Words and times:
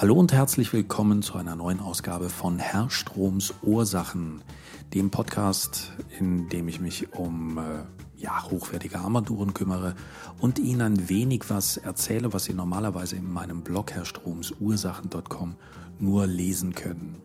Hallo 0.00 0.14
und 0.14 0.32
herzlich 0.32 0.72
willkommen 0.72 1.20
zu 1.20 1.36
einer 1.36 1.56
neuen 1.56 1.78
Ausgabe 1.78 2.30
von 2.30 2.58
Herr 2.58 2.88
Stroms 2.88 3.52
Ursachen, 3.60 4.40
dem 4.94 5.10
Podcast, 5.10 5.92
in 6.18 6.48
dem 6.48 6.68
ich 6.68 6.80
mich 6.80 7.12
um 7.12 7.58
äh, 7.58 7.82
ja, 8.16 8.44
hochwertige 8.44 8.98
Armaturen 8.98 9.52
kümmere 9.52 9.94
und 10.38 10.58
Ihnen 10.58 10.80
ein 10.80 11.08
wenig 11.10 11.50
was 11.50 11.76
erzähle, 11.76 12.32
was 12.32 12.44
Sie 12.44 12.54
normalerweise 12.54 13.16
in 13.16 13.30
meinem 13.30 13.60
Blog 13.60 13.92
herrstromsursachen.com 13.92 15.56
nur 15.98 16.26
lesen 16.26 16.74
können. 16.74 17.20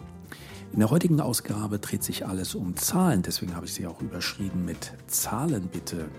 In 0.73 0.79
der 0.79 0.89
heutigen 0.89 1.21
Ausgabe 1.21 1.79
dreht 1.79 2.03
sich 2.03 2.27
alles 2.27 2.55
um 2.55 2.75
Zahlen, 2.75 3.21
deswegen 3.21 3.55
habe 3.55 3.67
ich 3.67 3.73
sie 3.73 3.87
auch 3.87 4.01
überschrieben 4.01 4.65
mit 4.65 4.91
Zahlen 5.07 5.69
bitte. 5.71 6.09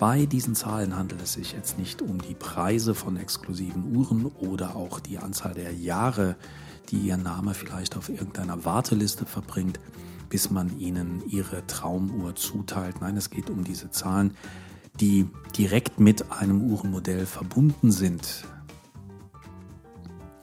Bei 0.00 0.24
diesen 0.24 0.54
Zahlen 0.54 0.96
handelt 0.96 1.20
es 1.20 1.34
sich 1.34 1.52
jetzt 1.52 1.78
nicht 1.78 2.00
um 2.00 2.22
die 2.22 2.32
Preise 2.32 2.94
von 2.94 3.18
exklusiven 3.18 3.94
Uhren 3.94 4.24
oder 4.24 4.74
auch 4.74 4.98
die 4.98 5.18
Anzahl 5.18 5.52
der 5.52 5.74
Jahre, 5.74 6.36
die 6.88 6.96
Ihr 6.96 7.18
Name 7.18 7.52
vielleicht 7.52 7.98
auf 7.98 8.08
irgendeiner 8.08 8.64
Warteliste 8.64 9.26
verbringt, 9.26 9.78
bis 10.30 10.50
man 10.50 10.78
Ihnen 10.78 11.22
Ihre 11.28 11.66
Traumuhr 11.66 12.34
zuteilt. 12.34 13.02
Nein, 13.02 13.18
es 13.18 13.28
geht 13.28 13.50
um 13.50 13.62
diese 13.62 13.90
Zahlen, 13.90 14.34
die 15.00 15.28
direkt 15.58 16.00
mit 16.00 16.32
einem 16.32 16.62
Uhrenmodell 16.62 17.26
verbunden 17.26 17.92
sind. 17.92 18.46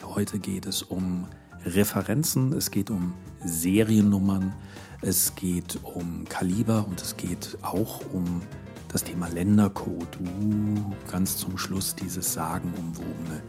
Heute 0.03 0.37
geht 0.37 0.67
es 0.67 0.83
um 0.83 1.25
Referenzen, 1.65 2.53
es 2.53 2.69
geht 2.69 2.91
um 2.91 3.15
Seriennummern, 3.43 4.53
es 5.01 5.33
geht 5.33 5.79
um 5.81 6.25
Kaliber 6.25 6.85
und 6.87 7.01
es 7.01 7.17
geht 7.17 7.57
auch 7.63 8.01
um 8.13 8.43
das 8.89 9.03
Thema 9.03 9.27
Ländercode. 9.29 10.19
Uh, 10.19 10.93
ganz 11.11 11.37
zum 11.37 11.57
Schluss 11.57 11.95
dieses 11.95 12.33
sagenumwobene 12.33 13.41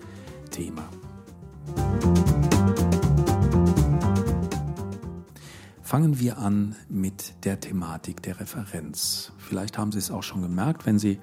Thema. 0.50 0.88
Fangen 5.82 6.18
wir 6.20 6.38
an 6.38 6.76
mit 6.88 7.44
der 7.44 7.60
Thematik 7.60 8.22
der 8.22 8.40
Referenz. 8.40 9.32
Vielleicht 9.38 9.78
haben 9.78 9.90
Sie 9.90 9.98
es 9.98 10.10
auch 10.10 10.22
schon 10.22 10.42
gemerkt, 10.42 10.84
wenn 10.84 10.98
Sie 10.98 11.18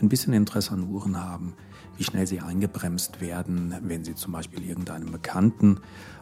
ein 0.00 0.08
bisschen 0.08 0.32
Interesse 0.32 0.72
an 0.72 0.88
Uhren 0.88 1.22
haben, 1.22 1.54
wie 1.96 2.04
schnell 2.04 2.26
sie 2.26 2.40
eingebremst 2.40 3.20
werden, 3.20 3.74
wenn 3.82 4.04
Sie 4.04 4.14
zum 4.14 4.32
Beispiel 4.32 4.64
irgendeinem 4.64 5.10
Bekannten 5.10 5.80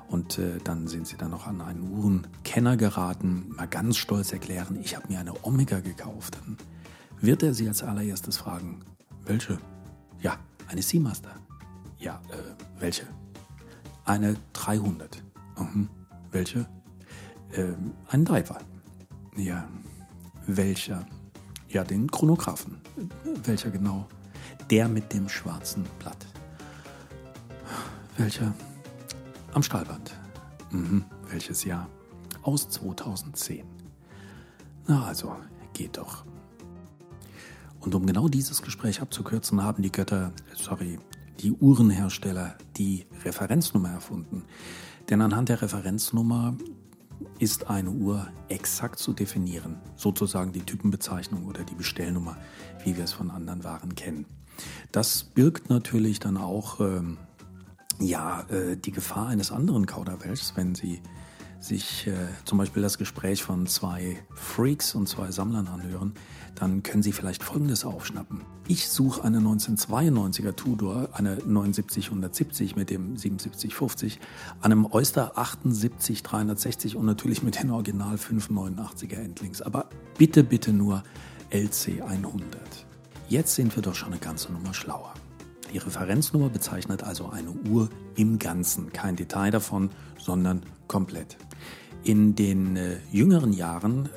und 0.08 0.38
äh, 0.38 0.58
dann 0.62 0.88
sind 0.88 1.06
Sie 1.06 1.16
dann 1.16 1.30
noch 1.30 1.46
an 1.46 1.60
einen 1.60 1.90
Uhrenkenner 1.90 2.76
geraten, 2.76 3.46
mal 3.56 3.66
ganz 3.66 3.96
stolz 3.96 4.32
erklären, 4.32 4.78
ich 4.82 4.96
habe 4.96 5.08
mir 5.08 5.18
eine 5.18 5.44
Omega 5.44 5.80
gekauft. 5.80 6.38
Dann 6.40 6.56
wird 7.20 7.42
er 7.42 7.54
Sie 7.54 7.68
als 7.68 7.82
allererstes 7.82 8.36
fragen, 8.36 8.80
welche? 9.24 9.58
Ja, 10.20 10.38
eine 10.68 10.82
Seamaster. 10.82 11.34
Ja, 11.98 12.20
äh, 12.30 12.80
welche? 12.80 13.06
Eine 14.04 14.36
300. 14.52 15.22
Mhm. 15.58 15.88
Welche? 16.30 16.66
Ähm, 17.52 17.94
ein 18.08 18.24
Driver. 18.24 18.58
Ja, 19.36 19.68
welcher? 20.46 21.06
Ja, 21.68 21.84
den 21.84 22.10
Chronographen. 22.10 22.80
Welcher 23.44 23.70
genau? 23.70 24.06
Der 24.70 24.88
mit 24.88 25.12
dem 25.12 25.28
schwarzen 25.28 25.84
Blatt. 25.98 26.26
Welcher? 28.16 28.54
Am 29.52 29.62
Stahlband. 29.62 30.14
Mhm. 30.70 31.04
Welches 31.30 31.64
Jahr? 31.64 31.88
Aus 32.42 32.68
2010. 32.68 33.64
Na 34.86 35.06
also, 35.06 35.36
geht 35.72 35.96
doch. 35.96 36.24
Und 37.86 37.94
um 37.94 38.04
genau 38.04 38.26
dieses 38.26 38.62
Gespräch 38.62 39.00
abzukürzen, 39.00 39.62
haben 39.62 39.80
die 39.80 39.92
Götter, 39.92 40.32
sorry, 40.56 40.98
die 41.38 41.52
Uhrenhersteller 41.52 42.58
die 42.76 43.06
Referenznummer 43.24 43.90
erfunden. 43.90 44.42
Denn 45.08 45.22
anhand 45.22 45.50
der 45.50 45.62
Referenznummer 45.62 46.56
ist 47.38 47.70
eine 47.70 47.90
Uhr 47.90 48.26
exakt 48.48 48.98
zu 48.98 49.12
definieren, 49.12 49.76
sozusagen 49.94 50.50
die 50.50 50.62
Typenbezeichnung 50.62 51.46
oder 51.46 51.62
die 51.62 51.76
Bestellnummer, 51.76 52.36
wie 52.84 52.96
wir 52.96 53.04
es 53.04 53.12
von 53.12 53.30
anderen 53.30 53.62
Waren 53.62 53.94
kennen. 53.94 54.26
Das 54.90 55.22
birgt 55.22 55.70
natürlich 55.70 56.18
dann 56.18 56.38
auch 56.38 56.80
ähm, 56.80 57.18
ja, 58.00 58.40
äh, 58.48 58.76
die 58.76 58.90
Gefahr 58.90 59.28
eines 59.28 59.52
anderen 59.52 59.86
Kauderwelschs, 59.86 60.54
wenn 60.56 60.74
Sie 60.74 61.00
sich 61.60 62.06
äh, 62.06 62.12
zum 62.44 62.58
Beispiel 62.58 62.82
das 62.82 62.98
Gespräch 62.98 63.42
von 63.42 63.66
zwei 63.66 64.16
Freaks 64.34 64.94
und 64.94 65.08
zwei 65.08 65.30
Sammlern 65.30 65.68
anhören, 65.68 66.14
dann 66.54 66.82
können 66.82 67.02
Sie 67.02 67.12
vielleicht 67.12 67.42
Folgendes 67.42 67.84
aufschnappen. 67.84 68.42
Ich 68.68 68.88
suche 68.88 69.22
eine 69.22 69.38
1992er 69.38 70.54
Tudor, 70.54 71.10
eine 71.12 71.36
7970 71.36 72.76
mit 72.76 72.90
dem 72.90 73.16
7750, 73.16 74.18
einem 74.60 74.86
Oyster 74.86 75.32
78360 75.36 76.96
und 76.96 77.06
natürlich 77.06 77.42
mit 77.42 77.62
den 77.62 77.70
Original 77.70 78.16
589er 78.16 79.16
Endlings. 79.16 79.62
Aber 79.62 79.88
bitte, 80.18 80.42
bitte 80.42 80.72
nur 80.72 81.02
LC 81.50 82.02
100. 82.02 82.86
Jetzt 83.28 83.54
sind 83.54 83.74
wir 83.76 83.82
doch 83.82 83.94
schon 83.94 84.12
eine 84.12 84.18
ganze 84.18 84.52
Nummer 84.52 84.72
schlauer. 84.72 85.14
Die 85.72 85.78
Referenznummer 85.78 86.48
bezeichnet 86.48 87.02
also 87.02 87.28
eine 87.30 87.50
Uhr 87.68 87.88
im 88.14 88.38
Ganzen, 88.38 88.92
kein 88.92 89.16
Detail 89.16 89.50
davon, 89.50 89.90
sondern 90.18 90.62
komplett. 90.86 91.36
In 92.04 92.36
den 92.36 92.76
äh, 92.76 92.98
jüngeren 93.10 93.52
Jahren 93.52 94.08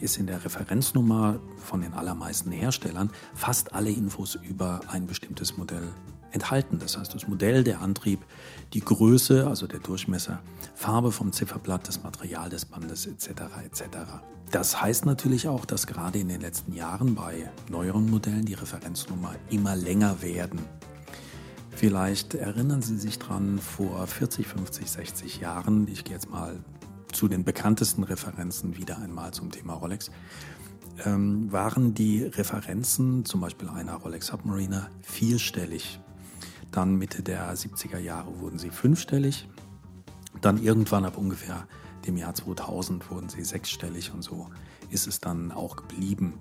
ist 0.00 0.18
in 0.18 0.26
der 0.26 0.44
Referenznummer 0.44 1.40
von 1.56 1.80
den 1.80 1.94
allermeisten 1.94 2.52
Herstellern 2.52 3.10
fast 3.34 3.72
alle 3.72 3.90
Infos 3.90 4.34
über 4.34 4.80
ein 4.88 5.06
bestimmtes 5.06 5.56
Modell 5.56 5.88
enthalten. 6.30 6.78
Das 6.78 6.98
heißt, 6.98 7.14
das 7.14 7.26
Modell, 7.26 7.64
der 7.64 7.80
Antrieb, 7.80 8.20
die 8.74 8.80
Größe, 8.80 9.46
also 9.46 9.66
der 9.66 9.80
Durchmesser, 9.80 10.40
Farbe 10.74 11.10
vom 11.10 11.32
Zifferblatt, 11.32 11.88
das 11.88 12.02
Material 12.02 12.50
des 12.50 12.66
Bandes 12.66 13.06
etc. 13.06 13.30
etc. 13.64 13.82
Das 14.50 14.80
heißt 14.80 15.06
natürlich 15.06 15.48
auch, 15.48 15.64
dass 15.64 15.86
gerade 15.86 16.18
in 16.18 16.28
den 16.28 16.40
letzten 16.40 16.74
Jahren 16.74 17.14
bei 17.14 17.50
neueren 17.70 18.10
Modellen 18.10 18.44
die 18.44 18.54
Referenznummer 18.54 19.34
immer 19.50 19.76
länger 19.76 20.22
werden. 20.22 20.60
Vielleicht 21.78 22.34
erinnern 22.34 22.82
Sie 22.82 22.96
sich 22.96 23.20
dran, 23.20 23.60
vor 23.60 24.04
40, 24.04 24.48
50, 24.48 24.90
60 24.90 25.38
Jahren, 25.38 25.86
ich 25.86 26.02
gehe 26.02 26.12
jetzt 26.12 26.28
mal 26.28 26.58
zu 27.12 27.28
den 27.28 27.44
bekanntesten 27.44 28.02
Referenzen 28.02 28.76
wieder 28.76 28.98
einmal 28.98 29.32
zum 29.32 29.52
Thema 29.52 29.74
Rolex, 29.74 30.10
ähm, 31.04 31.52
waren 31.52 31.94
die 31.94 32.24
Referenzen, 32.24 33.24
zum 33.24 33.42
Beispiel 33.42 33.68
einer 33.68 33.94
Rolex 33.94 34.26
Submariner, 34.26 34.90
vierstellig. 35.02 36.00
Dann 36.72 36.96
Mitte 36.96 37.22
der 37.22 37.54
70er 37.54 37.98
Jahre 37.98 38.40
wurden 38.40 38.58
sie 38.58 38.70
fünfstellig. 38.70 39.48
Dann 40.40 40.60
irgendwann 40.60 41.04
ab 41.04 41.16
ungefähr 41.16 41.68
dem 42.08 42.16
Jahr 42.16 42.34
2000 42.34 43.08
wurden 43.08 43.28
sie 43.28 43.44
sechsstellig 43.44 44.12
und 44.12 44.22
so 44.22 44.48
ist 44.90 45.06
es 45.06 45.20
dann 45.20 45.52
auch 45.52 45.76
geblieben. 45.76 46.40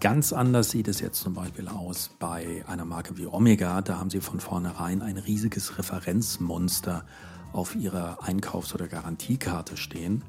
Ganz 0.00 0.32
anders 0.32 0.70
sieht 0.70 0.88
es 0.88 1.00
jetzt 1.00 1.20
zum 1.20 1.34
Beispiel 1.34 1.68
aus 1.68 2.10
bei 2.18 2.64
einer 2.66 2.84
Marke 2.84 3.16
wie 3.16 3.26
Omega. 3.26 3.80
Da 3.82 3.98
haben 3.98 4.10
sie 4.10 4.20
von 4.20 4.40
vornherein 4.40 5.02
ein 5.02 5.18
riesiges 5.18 5.78
Referenzmonster 5.78 7.04
auf 7.52 7.74
ihrer 7.74 8.22
Einkaufs- 8.22 8.74
oder 8.74 8.88
Garantiekarte 8.88 9.76
stehen. 9.76 10.22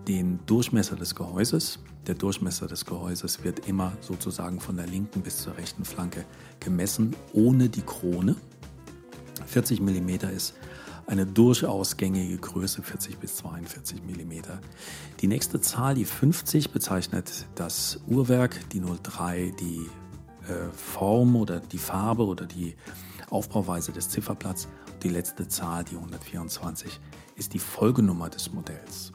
den 0.07 0.39
Durchmesser 0.45 0.95
des 0.95 1.15
Gehäuses. 1.15 1.79
der 2.07 2.15
Durchmesser 2.15 2.67
des 2.67 2.83
Gehäuses 2.83 3.45
wird 3.45 3.65
immer 3.65 3.93
sozusagen 4.01 4.59
von 4.59 4.75
der 4.75 4.87
linken 4.87 5.21
bis 5.21 5.37
zur 5.37 5.55
rechten 5.55 5.85
Flanke 5.85 6.25
gemessen, 6.59 7.15
ohne 7.31 7.69
die 7.69 7.81
Krone. 7.81 8.35
40 9.45 9.79
mm 9.79 10.09
ist 10.35 10.53
eine 11.07 11.25
durchaus 11.25 11.97
gängige 11.97 12.37
Größe, 12.37 12.81
40 12.81 13.17
bis 13.19 13.35
42 13.37 14.01
mm. 14.03 14.31
Die 15.21 15.27
nächste 15.27 15.59
Zahl, 15.61 15.95
die 15.95 16.05
50, 16.05 16.71
bezeichnet 16.71 17.45
das 17.55 17.99
Uhrwerk, 18.07 18.69
die 18.69 18.81
03 18.81 19.53
die 19.59 19.85
äh, 20.47 20.71
Form 20.73 21.35
oder 21.35 21.59
die 21.59 21.77
Farbe 21.77 22.25
oder 22.25 22.45
die 22.45 22.75
Aufbauweise 23.29 23.91
des 23.91 24.09
Zifferblatts. 24.09 24.67
Die 25.01 25.09
letzte 25.09 25.47
Zahl, 25.47 25.83
die 25.83 25.95
124, 25.95 26.99
ist 27.35 27.53
die 27.53 27.59
Folgenummer 27.59 28.29
des 28.29 28.53
Modells. 28.53 29.11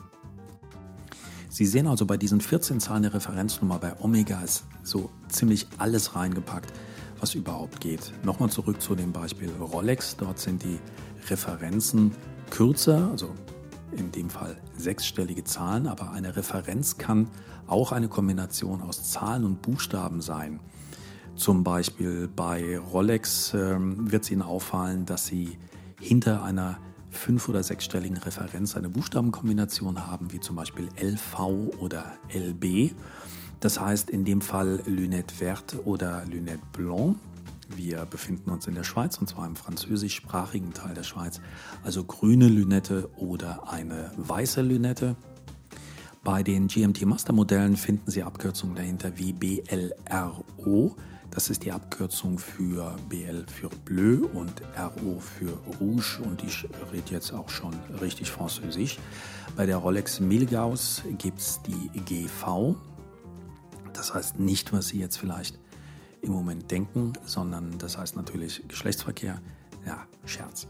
Sie 1.49 1.67
sehen 1.67 1.87
also 1.87 2.05
bei 2.05 2.17
diesen 2.17 2.41
14 2.41 2.79
Zahlen 2.79 3.03
der 3.03 3.15
Referenznummer 3.15 3.79
bei 3.79 3.99
Omega 4.01 4.41
ist 4.43 4.65
so 4.83 5.11
ziemlich 5.29 5.67
alles 5.79 6.15
reingepackt, 6.15 6.73
was 7.21 7.35
überhaupt 7.35 7.81
geht. 7.81 8.13
Nochmal 8.23 8.51
zurück 8.51 8.81
zu 8.81 8.95
dem 8.95 9.13
Beispiel 9.13 9.51
Rolex. 9.51 10.17
Dort 10.17 10.39
sind 10.39 10.63
die 10.63 10.79
Referenzen 11.29 12.13
kürzer, 12.51 13.09
also 13.11 13.35
in 13.93 14.13
dem 14.13 14.31
Fall 14.31 14.57
sechsstellige 14.77 15.45
Zahlen, 15.45 15.87
aber 15.87 16.13
eine 16.13 16.37
Referenz 16.37 16.99
kann 16.99 17.29
auch 17.67 17.93
eine 17.93 18.09
Kombination 18.09 18.83
aus 18.83 19.11
Zahlen 19.11 19.45
und 19.45 19.63
Buchstaben 19.63 20.21
sein. 20.21 20.61
Zum 21.37 21.63
Beispiel 21.63 22.29
bei 22.35 22.79
Rolex 22.79 23.55
äh, 23.55 23.77
wird 23.79 24.25
es 24.25 24.31
Ihnen 24.31 24.43
auffallen, 24.43 25.07
dass 25.07 25.27
Sie 25.27 25.57
hinter 26.01 26.43
einer 26.43 26.79
fünf- 27.11 27.49
oder 27.49 27.63
sechsstelligen 27.63 28.17
Referenz 28.17 28.77
eine 28.77 28.89
Buchstabenkombination 28.89 30.07
haben, 30.07 30.33
wie 30.33 30.41
zum 30.41 30.57
Beispiel 30.57 30.89
LV 31.01 31.39
oder 31.81 32.05
LB. 32.33 32.93
Das 33.61 33.81
heißt 33.81 34.11
in 34.11 34.25
dem 34.25 34.41
Fall 34.41 34.81
Lunette 34.87 35.35
Verte 35.35 35.85
oder 35.85 36.25
Lunette 36.31 36.63
Blanc. 36.73 37.17
Wir 37.77 38.07
befinden 38.07 38.51
uns 38.51 38.67
in 38.67 38.75
der 38.75 38.85
Schweiz 38.85 39.19
und 39.19 39.29
zwar 39.29 39.47
im 39.47 39.57
französischsprachigen 39.57 40.73
Teil 40.73 40.95
der 40.95 41.03
Schweiz. 41.03 41.41
Also 41.83 42.05
grüne 42.05 42.49
Lünette 42.49 43.11
oder 43.17 43.71
eine 43.71 44.13
weiße 44.17 44.63
Lünette. 44.63 45.17
Bei 46.25 46.43
den 46.43 46.69
GMT 46.69 47.05
Master 47.05 47.33
Modellen 47.33 47.77
finden 47.77 48.11
Sie 48.11 48.23
Abkürzungen 48.23 48.77
dahinter 48.77 49.17
wie 49.17 49.33
BLRO. 49.33 50.97
Das 51.31 51.51
ist 51.51 51.65
die 51.65 51.73
Abkürzung 51.73 52.39
für 52.39 52.97
BL 53.09 53.45
für 53.47 53.69
Bleu 53.85 54.27
und 54.33 54.63
RO 54.77 55.21
für 55.21 55.53
Rouge 55.79 56.21
und 56.25 56.43
ich 56.43 56.67
rede 56.93 57.11
jetzt 57.11 57.33
auch 57.33 57.51
schon 57.51 57.75
richtig 58.01 58.31
französisch. 58.31 58.99
Bei 59.57 59.67
der 59.67 59.77
Rolex 59.77 60.21
Milgauss 60.21 61.03
gibt 61.19 61.41
es 61.41 61.61
die 61.63 62.01
GV. 62.01 62.77
Das 63.99 64.15
heißt 64.15 64.39
nicht, 64.39 64.73
was 64.73 64.89
Sie 64.89 65.01
jetzt 65.01 65.19
vielleicht 65.19 65.59
im 66.23 66.31
Moment 66.31 66.71
denken, 66.71 67.15
sondern 67.25 67.79
das 67.79 67.99
heißt 67.99 68.15
natürlich 68.15 68.63
Geschlechtsverkehr. 68.69 69.41
Ja, 69.85 70.07
Scherz. 70.25 70.69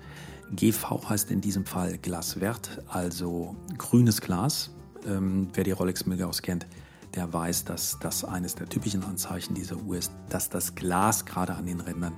GV 0.51 1.07
heißt 1.09 1.31
in 1.31 1.43
diesem 1.43 1.67
Fall 1.67 1.99
Glaswert, 1.99 2.83
also 2.89 3.55
grünes 3.77 4.23
Glas. 4.23 4.71
Ähm, 5.07 5.49
wer 5.53 5.63
die 5.63 5.73
Rolex 5.73 6.07
Milgauss 6.07 6.41
kennt, 6.41 6.67
der 7.15 7.31
weiß, 7.31 7.65
dass 7.65 7.99
das 8.01 8.25
eines 8.25 8.55
der 8.55 8.67
typischen 8.67 9.05
Anzeichen 9.05 9.55
dieser 9.55 9.77
Uhr 9.77 9.99
ist, 9.99 10.11
dass 10.31 10.49
das 10.49 10.75
Glas 10.75 11.27
gerade 11.27 11.55
an 11.55 11.67
den 11.67 11.81
Rändern 11.81 12.15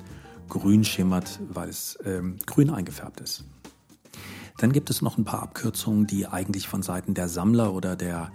grün 0.48 0.84
schimmert, 0.84 1.40
weil 1.48 1.68
es 1.68 1.98
ähm, 2.04 2.36
grün 2.46 2.70
eingefärbt 2.70 3.20
ist. 3.20 3.44
Dann 4.58 4.72
gibt 4.72 4.90
es 4.90 5.02
noch 5.02 5.18
ein 5.18 5.24
paar 5.24 5.42
Abkürzungen, 5.42 6.06
die 6.06 6.28
eigentlich 6.28 6.68
von 6.68 6.82
Seiten 6.82 7.14
der 7.14 7.28
Sammler 7.28 7.72
oder 7.72 7.96
der 7.96 8.30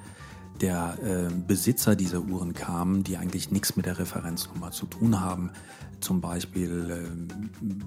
der 0.61 0.97
äh, 1.03 1.33
Besitzer 1.47 1.95
dieser 1.95 2.21
Uhren 2.21 2.53
kamen, 2.53 3.03
die 3.03 3.17
eigentlich 3.17 3.51
nichts 3.51 3.75
mit 3.75 3.85
der 3.85 3.99
Referenznummer 3.99 4.71
zu 4.71 4.85
tun 4.85 5.19
haben. 5.19 5.51
Zum 5.99 6.21
Beispiel 6.21 6.91
äh, 6.91 7.35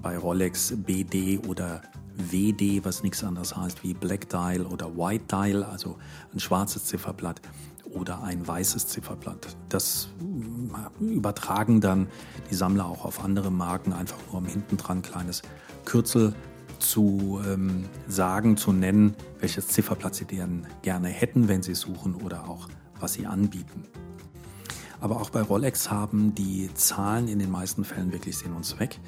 bei 0.01 0.17
Rolex 0.17 0.73
BD 0.75 1.39
oder 1.47 1.81
WD, 2.15 2.83
was 2.83 3.03
nichts 3.03 3.23
anderes 3.23 3.55
heißt 3.55 3.83
wie 3.83 3.93
Black 3.93 4.29
Dial 4.29 4.65
oder 4.65 4.95
White 4.97 5.25
Dial, 5.29 5.63
also 5.63 5.97
ein 6.33 6.39
schwarzes 6.39 6.85
Zifferblatt 6.85 7.41
oder 7.91 8.21
ein 8.21 8.45
weißes 8.45 8.87
Zifferblatt. 8.87 9.55
Das 9.69 10.09
äh, 10.19 11.03
übertragen 11.03 11.81
dann 11.81 12.07
die 12.49 12.55
Sammler 12.55 12.85
auch 12.85 13.05
auf 13.05 13.23
andere 13.23 13.51
Marken, 13.51 13.93
einfach 13.93 14.17
nur 14.27 14.37
um 14.41 14.45
hinten 14.45 14.77
dran 14.77 15.01
kleines 15.01 15.41
Kürzel 15.85 16.33
zu 16.79 17.41
ähm, 17.45 17.85
sagen, 18.07 18.57
zu 18.57 18.71
nennen, 18.71 19.15
welches 19.39 19.67
Zifferblatt 19.67 20.15
Sie 20.15 20.25
denn 20.25 20.65
gerne 20.81 21.09
hätten, 21.09 21.47
wenn 21.47 21.63
Sie 21.63 21.75
suchen 21.75 22.15
oder 22.15 22.49
auch 22.49 22.67
was 22.99 23.13
Sie 23.13 23.25
anbieten. 23.25 23.83
Aber 25.01 25.21
auch 25.21 25.29
bei 25.29 25.41
Rolex 25.41 25.89
haben 25.89 26.35
die 26.35 26.69
Zahlen 26.73 27.27
in 27.27 27.39
den 27.39 27.51
meisten 27.51 27.85
Fällen 27.85 28.11
wirklich 28.11 28.37
Sinn 28.37 28.53
und 28.53 28.65
Zweck. 28.65 28.99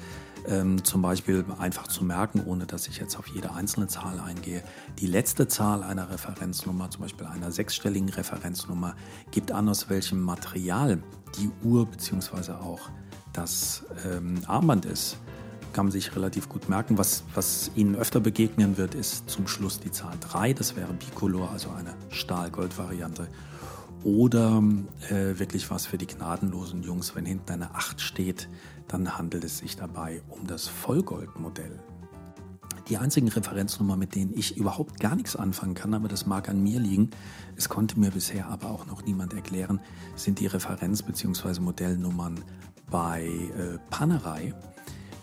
Ähm, 0.48 0.82
zum 0.82 1.02
Beispiel 1.02 1.44
einfach 1.58 1.86
zu 1.86 2.04
merken, 2.04 2.42
ohne 2.44 2.66
dass 2.66 2.88
ich 2.88 2.98
jetzt 2.98 3.16
auf 3.16 3.28
jede 3.28 3.54
einzelne 3.54 3.86
Zahl 3.86 4.18
eingehe. 4.18 4.62
Die 4.98 5.06
letzte 5.06 5.46
Zahl 5.46 5.84
einer 5.84 6.10
Referenznummer, 6.10 6.90
zum 6.90 7.02
Beispiel 7.02 7.26
einer 7.26 7.52
sechsstelligen 7.52 8.08
Referenznummer, 8.08 8.96
gibt 9.30 9.52
an, 9.52 9.68
aus 9.68 9.88
welchem 9.88 10.20
Material 10.20 11.00
die 11.38 11.50
Uhr 11.62 11.86
bzw. 11.86 12.52
auch 12.52 12.90
das 13.32 13.84
ähm, 14.04 14.40
Armband 14.46 14.84
ist 14.84 15.18
kann 15.72 15.86
man 15.86 15.92
sich 15.92 16.14
relativ 16.14 16.48
gut 16.48 16.68
merken. 16.68 16.98
Was, 16.98 17.24
was 17.34 17.70
Ihnen 17.74 17.96
öfter 17.96 18.20
begegnen 18.20 18.76
wird, 18.76 18.94
ist 18.94 19.28
zum 19.28 19.46
Schluss 19.46 19.80
die 19.80 19.90
Zahl 19.90 20.14
3. 20.20 20.52
Das 20.52 20.76
wäre 20.76 20.92
Bicolor, 20.92 21.50
also 21.50 21.70
eine 21.70 21.94
Stahl-Gold-Variante. 22.10 23.28
Oder 24.04 24.62
äh, 25.10 25.38
wirklich 25.38 25.70
was 25.70 25.86
für 25.86 25.98
die 25.98 26.06
gnadenlosen 26.06 26.82
Jungs. 26.82 27.14
Wenn 27.14 27.24
hinten 27.24 27.52
eine 27.52 27.74
8 27.74 28.00
steht, 28.00 28.48
dann 28.88 29.16
handelt 29.16 29.44
es 29.44 29.58
sich 29.58 29.76
dabei 29.76 30.22
um 30.28 30.46
das 30.46 30.68
Vollgoldmodell. 30.68 31.80
Die 32.88 32.98
einzigen 32.98 33.28
Referenznummern, 33.28 33.98
mit 33.98 34.16
denen 34.16 34.36
ich 34.36 34.56
überhaupt 34.56 34.98
gar 34.98 35.14
nichts 35.14 35.36
anfangen 35.36 35.74
kann, 35.74 35.94
aber 35.94 36.08
das 36.08 36.26
mag 36.26 36.48
an 36.48 36.62
mir 36.62 36.80
liegen, 36.80 37.10
es 37.56 37.68
konnte 37.68 37.98
mir 37.98 38.10
bisher 38.10 38.48
aber 38.48 38.70
auch 38.70 38.86
noch 38.86 39.04
niemand 39.04 39.34
erklären, 39.34 39.80
sind 40.16 40.40
die 40.40 40.48
Referenz- 40.48 41.02
bzw. 41.02 41.60
Modellnummern 41.60 42.40
bei 42.90 43.24
äh, 43.24 43.78
Panerei. 43.90 44.52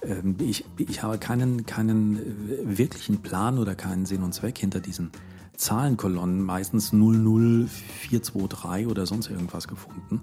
Ähm, 0.04 0.36
ich, 0.40 0.66
ich 0.78 1.04
habe 1.04 1.18
keinen, 1.18 1.66
keinen 1.66 2.18
äh, 2.18 2.78
wirklichen 2.78 3.22
Plan 3.22 3.58
oder 3.58 3.76
keinen 3.76 4.06
Sinn 4.06 4.24
und 4.24 4.34
Zweck 4.34 4.58
hinter 4.58 4.80
diesen 4.80 5.12
Zahlenkolonnen, 5.56 6.42
meistens 6.42 6.92
00423 6.92 8.88
oder 8.88 9.06
sonst 9.06 9.30
irgendwas 9.30 9.68
gefunden. 9.68 10.22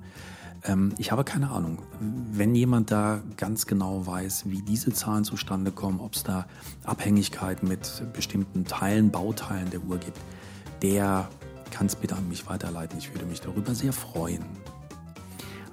Ähm, 0.64 0.94
ich 0.98 1.12
habe 1.12 1.24
keine 1.24 1.50
Ahnung. 1.50 1.78
Wenn 2.32 2.54
jemand 2.54 2.90
da 2.90 3.20
ganz 3.36 3.66
genau 3.66 4.06
weiß, 4.06 4.44
wie 4.46 4.62
diese 4.62 4.92
Zahlen 4.92 5.24
zustande 5.24 5.70
kommen, 5.72 6.00
ob 6.00 6.14
es 6.14 6.22
da 6.22 6.46
Abhängigkeit 6.84 7.62
mit 7.62 8.02
bestimmten 8.12 8.64
Teilen, 8.64 9.10
Bauteilen 9.10 9.70
der 9.70 9.82
Uhr 9.84 9.98
gibt, 9.98 10.18
der 10.82 11.28
kann 11.70 11.86
es 11.86 11.96
bitte 11.96 12.16
an 12.16 12.28
mich 12.28 12.48
weiterleiten. 12.48 12.98
Ich 12.98 13.12
würde 13.12 13.26
mich 13.26 13.40
darüber 13.40 13.74
sehr 13.74 13.92
freuen. 13.92 14.44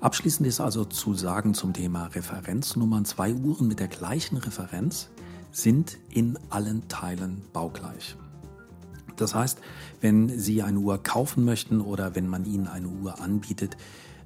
Abschließend 0.04 0.46
ist 0.46 0.60
also 0.60 0.84
zu 0.84 1.14
sagen 1.14 1.54
zum 1.54 1.72
Thema 1.72 2.08
Referenznummern, 2.08 3.06
zwei 3.06 3.34
Uhren 3.34 3.70
mit 3.70 3.80
der 3.80 3.88
gleichen 3.88 4.36
Referenz 4.36 5.08
sind 5.54 5.98
in 6.10 6.38
allen 6.50 6.90
Teilen 6.90 7.42
baugleich. 7.54 8.18
Das 9.16 9.34
heißt, 9.34 9.60
wenn 10.02 10.38
Sie 10.38 10.62
eine 10.62 10.80
Uhr 10.80 11.02
kaufen 11.02 11.46
möchten 11.46 11.80
oder 11.80 12.16
wenn 12.16 12.28
man 12.28 12.44
Ihnen 12.44 12.68
eine 12.68 12.90
Uhr 12.90 13.22
anbietet, 13.22 13.78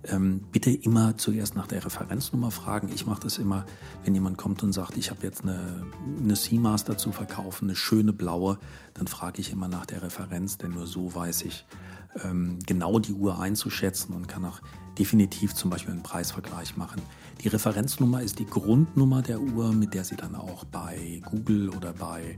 ähm, 0.05 0.45
bitte 0.51 0.71
immer 0.71 1.15
zuerst 1.15 1.55
nach 1.55 1.67
der 1.67 1.85
Referenznummer 1.85 2.49
fragen. 2.49 2.89
Ich 2.91 3.05
mache 3.05 3.21
das 3.21 3.37
immer, 3.37 3.63
wenn 4.03 4.15
jemand 4.15 4.39
kommt 4.39 4.63
und 4.63 4.73
sagt, 4.73 4.97
ich 4.97 5.11
habe 5.11 5.21
jetzt 5.21 5.43
eine, 5.43 5.85
eine 6.19 6.35
Seamaster 6.35 6.97
zu 6.97 7.11
verkaufen, 7.11 7.65
eine 7.65 7.75
schöne 7.75 8.13
blaue, 8.13 8.57
dann 8.95 9.05
frage 9.05 9.41
ich 9.41 9.51
immer 9.51 9.67
nach 9.67 9.85
der 9.85 10.01
Referenz, 10.01 10.57
denn 10.57 10.71
nur 10.71 10.87
so 10.87 11.13
weiß 11.13 11.43
ich 11.43 11.67
ähm, 12.23 12.59
genau 12.65 12.99
die 12.99 13.13
Uhr 13.13 13.39
einzuschätzen 13.39 14.13
und 14.13 14.27
kann 14.27 14.45
auch 14.45 14.59
definitiv 14.97 15.53
zum 15.53 15.69
Beispiel 15.69 15.93
einen 15.93 16.03
Preisvergleich 16.03 16.77
machen. 16.77 17.01
Die 17.43 17.49
Referenznummer 17.49 18.21
ist 18.23 18.39
die 18.39 18.45
Grundnummer 18.45 19.21
der 19.21 19.39
Uhr, 19.39 19.71
mit 19.71 19.93
der 19.93 20.03
Sie 20.03 20.15
dann 20.15 20.35
auch 20.35 20.65
bei 20.65 21.21
Google 21.29 21.69
oder 21.69 21.93
bei 21.93 22.37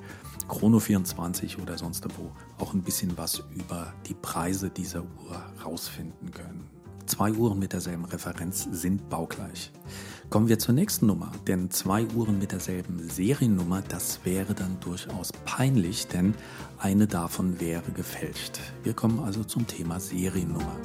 Chrono24 0.49 1.61
oder 1.61 1.77
sonst 1.77 2.05
wo 2.17 2.31
auch 2.63 2.73
ein 2.73 2.81
bisschen 2.81 3.17
was 3.17 3.43
über 3.55 3.93
die 4.07 4.13
Preise 4.13 4.69
dieser 4.69 5.03
Uhr 5.03 5.43
rausfinden 5.63 6.31
können. 6.31 6.67
Zwei 7.05 7.31
Uhren 7.31 7.59
mit 7.59 7.73
derselben 7.73 8.05
Referenz 8.05 8.67
sind 8.71 9.09
baugleich. 9.09 9.71
Kommen 10.29 10.47
wir 10.47 10.59
zur 10.59 10.75
nächsten 10.75 11.07
Nummer, 11.07 11.31
denn 11.47 11.71
zwei 11.71 12.05
Uhren 12.13 12.37
mit 12.37 12.51
derselben 12.51 12.99
Seriennummer, 13.09 13.81
das 13.81 14.19
wäre 14.25 14.53
dann 14.53 14.79
durchaus 14.79 15.31
peinlich, 15.43 16.05
denn 16.05 16.35
eine 16.77 17.07
davon 17.07 17.59
wäre 17.59 17.91
gefälscht. 17.91 18.59
Wir 18.83 18.93
kommen 18.93 19.21
also 19.21 19.43
zum 19.43 19.65
Thema 19.65 19.99
Seriennummer. 19.99 20.75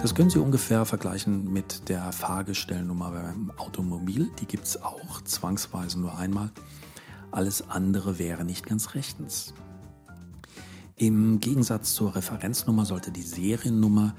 Das 0.00 0.14
können 0.14 0.30
Sie 0.30 0.38
ungefähr 0.38 0.86
vergleichen 0.86 1.52
mit 1.52 1.90
der 1.90 2.12
Fahrgestellnummer 2.12 3.10
beim 3.10 3.52
Automobil. 3.58 4.30
Die 4.40 4.46
gibt 4.46 4.64
es 4.64 4.82
auch 4.82 5.20
zwangsweise 5.20 6.00
nur 6.00 6.16
einmal. 6.16 6.50
alles 7.30 7.68
andere 7.68 8.18
wäre 8.18 8.46
nicht 8.46 8.64
ganz 8.64 8.94
rechtens. 8.94 9.52
Im 10.96 11.40
Gegensatz 11.40 11.94
zur 11.94 12.14
Referenznummer 12.14 12.84
sollte 12.84 13.10
die 13.10 13.22
Seriennummer 13.22 14.14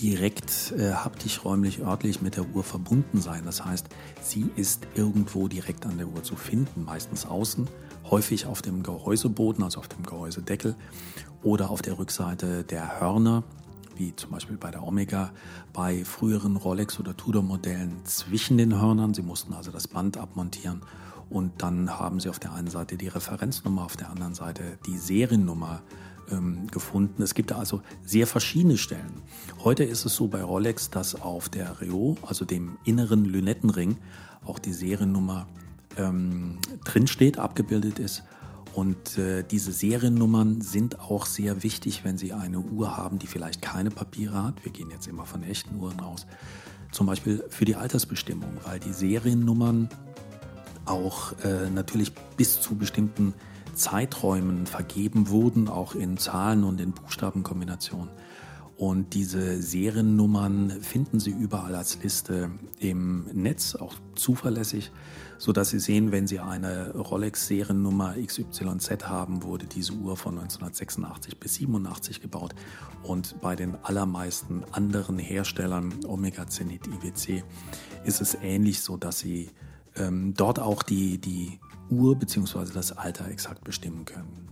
direkt 0.00 0.72
äh, 0.76 0.92
haptisch, 0.92 1.44
räumlich, 1.44 1.80
örtlich 1.80 2.20
mit 2.20 2.36
der 2.36 2.46
Uhr 2.54 2.64
verbunden 2.64 3.20
sein. 3.20 3.42
Das 3.44 3.64
heißt, 3.64 3.88
sie 4.20 4.50
ist 4.56 4.86
irgendwo 4.94 5.48
direkt 5.48 5.86
an 5.86 5.98
der 5.98 6.08
Uhr 6.08 6.22
zu 6.22 6.36
finden, 6.36 6.84
meistens 6.84 7.26
außen, 7.26 7.68
häufig 8.10 8.46
auf 8.46 8.60
dem 8.60 8.82
Gehäuseboden, 8.82 9.64
also 9.64 9.78
auf 9.78 9.88
dem 9.88 10.02
Gehäusedeckel 10.04 10.74
oder 11.42 11.70
auf 11.70 11.80
der 11.80 11.98
Rückseite 11.98 12.64
der 12.64 13.00
Hörner, 13.00 13.44
wie 13.94 14.14
zum 14.16 14.32
Beispiel 14.32 14.56
bei 14.58 14.70
der 14.70 14.82
Omega, 14.82 15.32
bei 15.72 16.04
früheren 16.04 16.56
Rolex- 16.56 16.98
oder 17.00 17.16
Tudor-Modellen 17.16 18.04
zwischen 18.04 18.58
den 18.58 18.78
Hörnern. 18.78 19.14
Sie 19.14 19.22
mussten 19.22 19.54
also 19.54 19.70
das 19.70 19.88
Band 19.88 20.18
abmontieren 20.18 20.82
und 21.30 21.62
dann 21.62 21.98
haben 21.98 22.20
sie 22.20 22.28
auf 22.28 22.38
der 22.38 22.52
einen 22.52 22.68
Seite 22.68 22.96
die 22.96 23.08
Referenznummer, 23.08 23.84
auf 23.84 23.96
der 23.96 24.10
anderen 24.10 24.34
Seite 24.34 24.78
die 24.86 24.98
Seriennummer 24.98 25.82
ähm, 26.30 26.66
gefunden. 26.68 27.22
Es 27.22 27.34
gibt 27.34 27.52
also 27.52 27.82
sehr 28.04 28.26
verschiedene 28.26 28.76
Stellen. 28.76 29.22
Heute 29.62 29.84
ist 29.84 30.04
es 30.04 30.14
so 30.14 30.28
bei 30.28 30.42
Rolex, 30.42 30.90
dass 30.90 31.14
auf 31.20 31.48
der 31.48 31.80
Reo, 31.80 32.16
also 32.22 32.44
dem 32.44 32.78
inneren 32.84 33.24
Lünettenring, 33.24 33.96
auch 34.44 34.58
die 34.58 34.72
Seriennummer 34.72 35.46
ähm, 35.96 36.58
drinsteht, 36.84 37.38
abgebildet 37.38 37.98
ist. 37.98 38.22
Und 38.74 39.16
äh, 39.16 39.42
diese 39.42 39.72
Seriennummern 39.72 40.60
sind 40.60 41.00
auch 41.00 41.24
sehr 41.24 41.62
wichtig, 41.62 42.04
wenn 42.04 42.18
Sie 42.18 42.34
eine 42.34 42.58
Uhr 42.60 42.96
haben, 42.96 43.18
die 43.18 43.26
vielleicht 43.26 43.62
keine 43.62 43.90
Papiere 43.90 44.42
hat. 44.42 44.64
Wir 44.64 44.72
gehen 44.72 44.90
jetzt 44.90 45.06
immer 45.06 45.24
von 45.24 45.42
echten 45.42 45.76
Uhren 45.76 46.00
aus. 46.00 46.26
Zum 46.92 47.06
Beispiel 47.06 47.42
für 47.48 47.64
die 47.64 47.74
Altersbestimmung, 47.74 48.50
weil 48.64 48.78
die 48.78 48.92
Seriennummern 48.92 49.88
auch 50.84 51.32
äh, 51.42 51.70
natürlich 51.70 52.12
bis 52.36 52.60
zu 52.60 52.76
bestimmten 52.76 53.32
Zeiträumen 53.76 54.66
vergeben 54.66 55.28
wurden, 55.28 55.68
auch 55.68 55.94
in 55.94 56.16
Zahlen 56.16 56.64
und 56.64 56.80
in 56.80 56.92
Buchstabenkombinationen. 56.92 58.10
Und 58.76 59.14
diese 59.14 59.62
Seriennummern 59.62 60.70
finden 60.82 61.18
Sie 61.18 61.30
überall 61.30 61.74
als 61.74 62.02
Liste 62.02 62.50
im 62.78 63.24
Netz, 63.32 63.74
auch 63.74 63.94
zuverlässig, 64.16 64.92
so 65.38 65.52
dass 65.52 65.70
Sie 65.70 65.78
sehen, 65.78 66.12
wenn 66.12 66.26
Sie 66.26 66.40
eine 66.40 66.92
Rolex-Seriennummer 66.94 68.16
XYZ 68.22 69.06
haben, 69.06 69.42
wurde 69.42 69.64
diese 69.66 69.94
Uhr 69.94 70.18
von 70.18 70.38
1986 70.38 71.38
bis 71.38 71.54
87 71.54 72.20
gebaut. 72.20 72.54
Und 73.02 73.40
bei 73.40 73.56
den 73.56 73.76
allermeisten 73.82 74.62
anderen 74.72 75.18
Herstellern, 75.18 75.94
Omega, 76.06 76.46
Zenit, 76.46 76.86
IWC, 76.86 77.44
ist 78.04 78.20
es 78.20 78.36
ähnlich 78.42 78.82
so, 78.82 78.98
dass 78.98 79.20
Sie 79.20 79.48
ähm, 79.96 80.34
dort 80.34 80.58
auch 80.58 80.82
die, 80.82 81.16
die 81.16 81.60
Uhr 81.90 82.16
bzw. 82.16 82.72
das 82.72 82.92
Alter 82.92 83.28
exakt 83.28 83.64
bestimmen 83.64 84.04
können. 84.04 84.48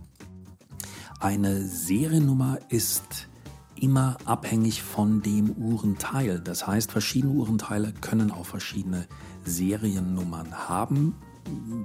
Eine 1.19 1.65
Seriennummer 1.65 2.59
ist 2.69 3.27
immer 3.75 4.17
abhängig 4.25 4.83
von 4.83 5.21
dem 5.21 5.51
Uhrenteil. 5.51 6.39
Das 6.39 6.67
heißt, 6.67 6.91
verschiedene 6.91 7.33
Uhrenteile 7.33 7.93
können 8.01 8.31
auch 8.31 8.45
verschiedene 8.45 9.07
Seriennummern 9.43 10.67
haben. 10.69 11.15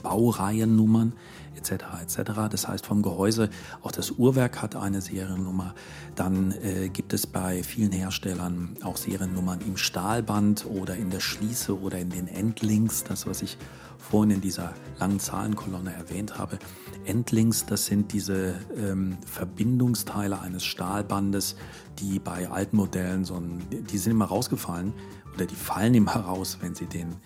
Baureihennummern 0.02 1.12
etc. 1.56 1.84
etc. 2.02 2.32
Das 2.50 2.68
heißt 2.68 2.86
vom 2.86 3.02
Gehäuse, 3.02 3.50
auch 3.82 3.92
das 3.92 4.12
Uhrwerk 4.12 4.62
hat 4.62 4.76
eine 4.76 5.00
Seriennummer. 5.00 5.74
Dann 6.14 6.52
äh, 6.62 6.88
gibt 6.88 7.12
es 7.12 7.26
bei 7.26 7.62
vielen 7.62 7.92
Herstellern 7.92 8.76
auch 8.82 8.96
Seriennummern 8.96 9.60
im 9.66 9.76
Stahlband 9.76 10.66
oder 10.66 10.96
in 10.96 11.10
der 11.10 11.20
Schließe 11.20 11.78
oder 11.78 11.98
in 11.98 12.10
den 12.10 12.28
Endlinks, 12.28 13.04
das 13.04 13.26
was 13.26 13.42
ich 13.42 13.58
vorhin 13.98 14.30
in 14.30 14.40
dieser 14.40 14.74
langen 14.98 15.20
Zahlenkolonne 15.20 15.92
erwähnt 15.92 16.38
habe. 16.38 16.58
Endlinks, 17.04 17.66
das 17.66 17.86
sind 17.86 18.12
diese 18.12 18.54
ähm, 18.76 19.18
Verbindungsteile 19.26 20.40
eines 20.40 20.64
Stahlbandes, 20.64 21.56
die 21.98 22.18
bei 22.18 22.48
alten 22.48 22.76
Modellen 22.76 23.24
so 23.24 23.34
ein, 23.34 23.62
die 23.70 23.98
sind 23.98 24.12
immer 24.12 24.26
rausgefallen 24.26 24.94
oder 25.34 25.46
die 25.46 25.54
fallen 25.54 25.94
immer 25.94 26.16
raus, 26.16 26.58
wenn 26.60 26.74
sie 26.74 26.86
den 26.86 27.16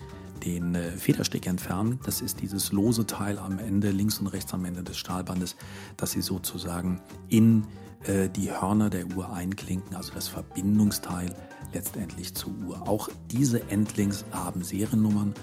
den 0.45 0.75
äh, 0.75 0.91
Federsteg 0.91 1.47
entfernen. 1.47 1.99
Das 2.05 2.21
ist 2.21 2.41
dieses 2.41 2.71
lose 2.71 3.05
Teil 3.05 3.39
am 3.39 3.59
Ende, 3.59 3.91
links 3.91 4.19
und 4.19 4.27
rechts 4.27 4.53
am 4.53 4.63
Ende 4.65 4.83
des 4.83 4.97
Stahlbandes, 4.97 5.55
das 5.97 6.11
Sie 6.11 6.21
sozusagen 6.21 7.01
in 7.27 7.65
äh, 8.03 8.29
die 8.29 8.51
Hörner 8.51 8.89
der 8.89 9.07
Uhr 9.15 9.33
einklinken, 9.33 9.95
also 9.95 10.13
das 10.13 10.27
Verbindungsteil 10.27 11.33
letztendlich 11.73 12.35
zur 12.35 12.53
Uhr. 12.65 12.87
Auch 12.87 13.09
diese 13.31 13.69
Endlinks 13.69 14.23
haben 14.31 14.63
Seriennummern 14.63 15.33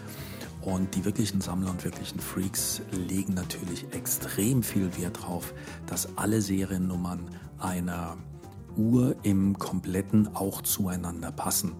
und 0.62 0.94
die 0.94 1.04
wirklichen 1.04 1.40
Sammler 1.40 1.70
und 1.70 1.84
wirklichen 1.84 2.20
Freaks 2.20 2.82
legen 3.08 3.34
natürlich 3.34 3.84
extrem 3.92 4.62
viel 4.62 4.96
Wert 4.96 5.18
darauf, 5.18 5.52
dass 5.86 6.16
alle 6.16 6.40
Seriennummern 6.40 7.28
einer 7.58 8.16
Uhr 8.76 9.16
im 9.24 9.58
Kompletten 9.58 10.28
auch 10.34 10.62
zueinander 10.62 11.32
passen 11.32 11.72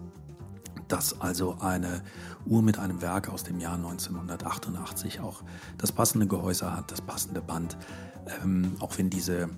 dass 0.93 1.19
also 1.21 1.57
eine 1.59 2.03
Uhr 2.45 2.61
mit 2.61 2.79
einem 2.79 3.01
Werk 3.01 3.29
aus 3.29 3.43
dem 3.43 3.59
Jahr 3.59 3.75
1988 3.75 5.19
auch 5.19 5.43
das 5.77 5.91
passende 5.91 6.27
Gehäuse 6.27 6.75
hat, 6.75 6.91
das 6.91 7.01
passende 7.01 7.41
Band, 7.41 7.77
ähm, 8.43 8.75
auch 8.79 8.97
wenn 8.97 9.09
diese 9.09 9.49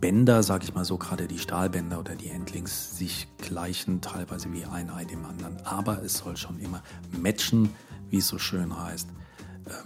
Bänder, 0.00 0.42
sage 0.42 0.64
ich 0.64 0.74
mal 0.74 0.84
so, 0.84 0.98
gerade 0.98 1.26
die 1.26 1.38
Stahlbänder 1.38 1.98
oder 1.98 2.14
die 2.14 2.28
Endlings 2.28 2.98
sich 2.98 3.28
gleichen, 3.38 4.00
teilweise 4.00 4.52
wie 4.52 4.64
ein 4.64 4.90
Ei 4.90 5.04
dem 5.04 5.24
anderen. 5.24 5.56
Aber 5.64 6.02
es 6.02 6.18
soll 6.18 6.36
schon 6.36 6.58
immer 6.58 6.82
matchen, 7.10 7.70
wie 8.10 8.18
es 8.18 8.28
so 8.28 8.38
schön 8.38 8.78
heißt, 8.78 9.08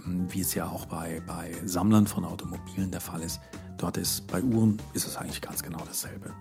ähm, 0.06 0.26
wie 0.30 0.40
es 0.40 0.54
ja 0.54 0.66
auch 0.66 0.86
bei, 0.86 1.22
bei 1.26 1.54
Sammlern 1.64 2.06
von 2.06 2.24
Automobilen 2.24 2.90
der 2.90 3.00
Fall 3.00 3.22
ist. 3.22 3.40
Dort 3.76 3.96
ist 3.96 4.26
bei 4.26 4.42
Uhren 4.42 4.78
ist 4.92 5.06
es 5.06 5.16
eigentlich 5.16 5.40
ganz 5.40 5.62
genau 5.62 5.78
dasselbe. 5.86 6.32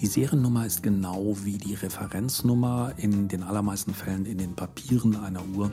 Die 0.00 0.06
Seriennummer 0.06 0.64
ist 0.64 0.84
genau 0.84 1.36
wie 1.42 1.58
die 1.58 1.74
Referenznummer 1.74 2.92
in 2.98 3.26
den 3.26 3.42
allermeisten 3.42 3.92
Fällen 3.92 4.26
in 4.26 4.38
den 4.38 4.54
Papieren 4.54 5.16
einer 5.16 5.44
Uhr 5.56 5.72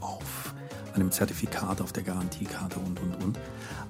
auf 0.00 0.52
einem 0.94 1.12
Zertifikat, 1.12 1.80
auf 1.80 1.92
der 1.92 2.02
Garantiekarte 2.02 2.80
und, 2.80 2.98
und, 3.00 3.22
und 3.22 3.38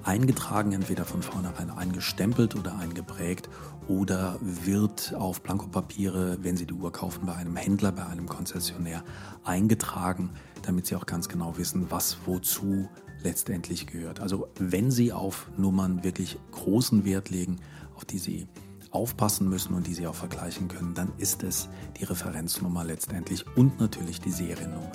eingetragen, 0.03 0.73
entweder 0.73 1.05
von 1.05 1.23
vornherein 1.23 1.71
eingestempelt 1.71 2.55
oder 2.55 2.77
eingeprägt 2.77 3.49
oder 3.87 4.37
wird 4.41 5.15
auf 5.15 5.41
Blankopapiere, 5.41 6.37
wenn 6.43 6.55
Sie 6.55 6.67
die 6.67 6.75
Uhr 6.75 6.91
kaufen, 6.91 7.25
bei 7.25 7.33
einem 7.33 7.55
Händler, 7.55 7.91
bei 7.91 8.05
einem 8.05 8.27
Konzessionär 8.27 9.03
eingetragen, 9.43 10.29
damit 10.61 10.85
Sie 10.85 10.95
auch 10.95 11.07
ganz 11.07 11.29
genau 11.29 11.57
wissen, 11.57 11.87
was 11.89 12.17
wozu 12.27 12.87
letztendlich 13.23 13.87
gehört. 13.87 14.19
Also 14.19 14.49
wenn 14.59 14.91
Sie 14.91 15.11
auf 15.11 15.47
Nummern 15.57 16.03
wirklich 16.03 16.37
großen 16.51 17.05
Wert 17.05 17.31
legen, 17.31 17.57
auf 17.95 18.05
die 18.05 18.19
Sie 18.19 18.47
aufpassen 18.91 19.49
müssen 19.49 19.73
und 19.73 19.87
die 19.87 19.93
Sie 19.93 20.07
auch 20.07 20.15
vergleichen 20.15 20.67
können, 20.67 20.93
dann 20.93 21.11
ist 21.17 21.43
es 21.43 21.69
die 21.99 22.03
Referenznummer 22.03 22.83
letztendlich 22.83 23.45
und 23.55 23.79
natürlich 23.79 24.21
die 24.21 24.31
Seriennummer. 24.31 24.91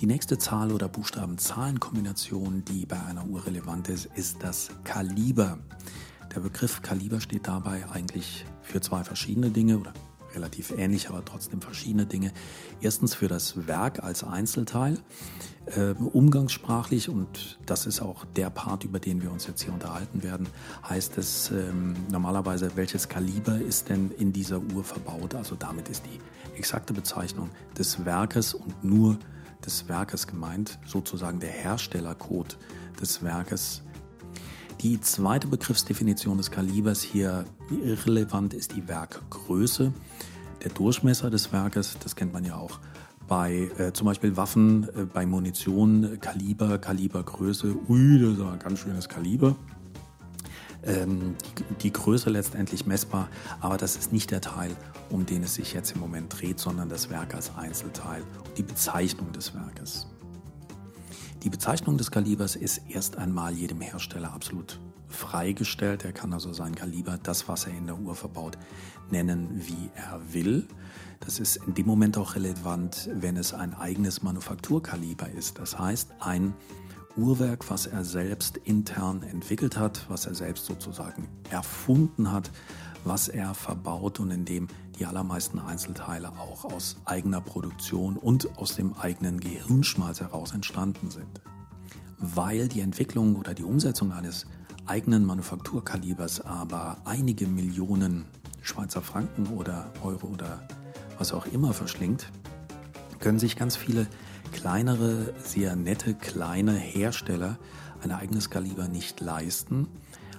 Die 0.00 0.06
nächste 0.06 0.36
Zahl- 0.36 0.72
oder 0.72 0.88
Buchstaben-Zahlen-Kombination, 0.88 2.64
die 2.64 2.84
bei 2.84 3.02
einer 3.02 3.26
Uhr 3.26 3.46
relevant 3.46 3.88
ist, 3.88 4.10
ist 4.14 4.42
das 4.42 4.68
Kaliber. 4.84 5.58
Der 6.34 6.40
Begriff 6.40 6.82
Kaliber 6.82 7.20
steht 7.20 7.48
dabei 7.48 7.88
eigentlich 7.90 8.44
für 8.60 8.80
zwei 8.80 9.02
verschiedene 9.02 9.50
Dinge 9.50 9.78
oder 9.78 9.94
relativ 10.34 10.70
ähnlich, 10.70 11.08
aber 11.08 11.24
trotzdem 11.24 11.60
verschiedene 11.60 12.06
Dinge. 12.06 12.32
Erstens 12.80 13.14
für 13.14 13.28
das 13.28 13.66
Werk 13.66 14.02
als 14.02 14.24
Einzelteil, 14.24 14.98
äh, 15.66 15.92
umgangssprachlich, 15.92 17.08
und 17.08 17.58
das 17.66 17.86
ist 17.86 18.00
auch 18.00 18.24
der 18.36 18.50
Part, 18.50 18.84
über 18.84 18.98
den 18.98 19.22
wir 19.22 19.32
uns 19.32 19.46
jetzt 19.46 19.62
hier 19.62 19.72
unterhalten 19.72 20.22
werden, 20.22 20.48
heißt 20.88 21.16
es 21.18 21.50
ähm, 21.50 21.94
normalerweise, 22.10 22.72
welches 22.76 23.08
Kaliber 23.08 23.58
ist 23.58 23.88
denn 23.88 24.10
in 24.18 24.32
dieser 24.32 24.60
Uhr 24.60 24.84
verbaut. 24.84 25.34
Also 25.34 25.54
damit 25.54 25.88
ist 25.88 26.04
die 26.06 26.58
exakte 26.58 26.92
Bezeichnung 26.92 27.50
des 27.78 28.04
Werkes 28.04 28.54
und 28.54 28.84
nur 28.84 29.18
des 29.64 29.88
Werkes 29.88 30.26
gemeint, 30.26 30.78
sozusagen 30.86 31.40
der 31.40 31.50
Herstellercode 31.50 32.58
des 33.00 33.22
Werkes 33.22 33.82
die 34.84 35.00
zweite 35.00 35.48
Begriffsdefinition 35.48 36.36
des 36.36 36.50
Kalibers 36.50 37.00
hier 37.02 37.46
irrelevant 37.82 38.52
ist 38.52 38.76
die 38.76 38.86
Werkgröße. 38.86 39.94
Der 40.62 40.70
Durchmesser 40.72 41.30
des 41.30 41.54
Werkes, 41.54 41.96
das 42.04 42.14
kennt 42.14 42.34
man 42.34 42.44
ja 42.44 42.56
auch 42.56 42.78
bei 43.26 43.70
äh, 43.78 43.94
zum 43.94 44.04
Beispiel 44.04 44.36
Waffen, 44.36 44.86
äh, 44.94 45.06
bei 45.06 45.24
Munition, 45.24 46.18
Kaliber, 46.20 46.76
Kalibergröße. 46.76 47.74
Ui, 47.88 48.18
das 48.20 48.34
ist 48.34 48.40
ein 48.40 48.58
ganz 48.58 48.78
schönes 48.80 49.08
Kaliber. 49.08 49.56
Ähm, 50.82 51.34
die, 51.58 51.74
die 51.84 51.92
Größe 51.92 52.28
letztendlich 52.28 52.84
messbar, 52.84 53.30
aber 53.60 53.78
das 53.78 53.96
ist 53.96 54.12
nicht 54.12 54.30
der 54.30 54.42
Teil, 54.42 54.76
um 55.08 55.24
den 55.24 55.44
es 55.44 55.54
sich 55.54 55.72
jetzt 55.72 55.92
im 55.92 56.00
Moment 56.00 56.38
dreht, 56.38 56.60
sondern 56.60 56.90
das 56.90 57.08
Werk 57.08 57.34
als 57.34 57.56
Einzelteil 57.56 58.20
und 58.44 58.58
die 58.58 58.62
Bezeichnung 58.62 59.32
des 59.32 59.54
Werkes. 59.54 60.08
Die 61.44 61.50
Bezeichnung 61.50 61.98
des 61.98 62.10
Kalibers 62.10 62.56
ist 62.56 62.80
erst 62.88 63.18
einmal 63.18 63.52
jedem 63.52 63.82
Hersteller 63.82 64.32
absolut 64.32 64.80
freigestellt. 65.08 66.02
Er 66.02 66.12
kann 66.12 66.32
also 66.32 66.54
sein 66.54 66.74
Kaliber, 66.74 67.18
das, 67.22 67.48
was 67.48 67.66
er 67.66 67.76
in 67.76 67.84
der 67.84 67.98
Uhr 67.98 68.14
verbaut, 68.14 68.56
nennen, 69.10 69.50
wie 69.52 69.90
er 69.94 70.22
will. 70.32 70.66
Das 71.20 71.40
ist 71.40 71.56
in 71.56 71.74
dem 71.74 71.84
Moment 71.84 72.16
auch 72.16 72.34
relevant, 72.34 73.10
wenn 73.12 73.36
es 73.36 73.52
ein 73.52 73.74
eigenes 73.74 74.22
Manufakturkaliber 74.22 75.28
ist. 75.32 75.58
Das 75.58 75.78
heißt, 75.78 76.12
ein 76.20 76.54
Uhrwerk, 77.14 77.70
was 77.70 77.84
er 77.84 78.04
selbst 78.04 78.56
intern 78.56 79.22
entwickelt 79.22 79.76
hat, 79.76 80.06
was 80.08 80.24
er 80.24 80.34
selbst 80.34 80.64
sozusagen 80.64 81.28
erfunden 81.50 82.32
hat, 82.32 82.50
was 83.04 83.28
er 83.28 83.54
verbaut 83.54 84.20
und 84.20 84.30
in 84.30 84.44
dem 84.44 84.68
die 84.98 85.06
allermeisten 85.06 85.58
Einzelteile 85.58 86.30
auch 86.38 86.64
aus 86.64 86.96
eigener 87.04 87.40
Produktion 87.40 88.16
und 88.16 88.56
aus 88.58 88.76
dem 88.76 88.94
eigenen 88.94 89.40
Gehirnschmalz 89.40 90.20
heraus 90.20 90.52
entstanden 90.52 91.10
sind. 91.10 91.40
Weil 92.18 92.68
die 92.68 92.80
Entwicklung 92.80 93.36
oder 93.36 93.54
die 93.54 93.64
Umsetzung 93.64 94.12
eines 94.12 94.46
eigenen 94.86 95.24
Manufakturkalibers 95.24 96.40
aber 96.40 96.98
einige 97.04 97.46
Millionen 97.46 98.24
Schweizer 98.62 99.02
Franken 99.02 99.46
oder 99.48 99.92
Euro 100.02 100.28
oder 100.28 100.66
was 101.18 101.32
auch 101.32 101.46
immer 101.46 101.72
verschlingt, 101.72 102.30
können 103.20 103.38
sich 103.38 103.56
ganz 103.56 103.76
viele 103.76 104.06
kleinere, 104.52 105.34
sehr 105.42 105.76
nette, 105.76 106.14
kleine 106.14 106.74
Hersteller 106.74 107.58
ein 108.02 108.12
eigenes 108.12 108.50
Kaliber 108.50 108.88
nicht 108.88 109.20
leisten, 109.20 109.88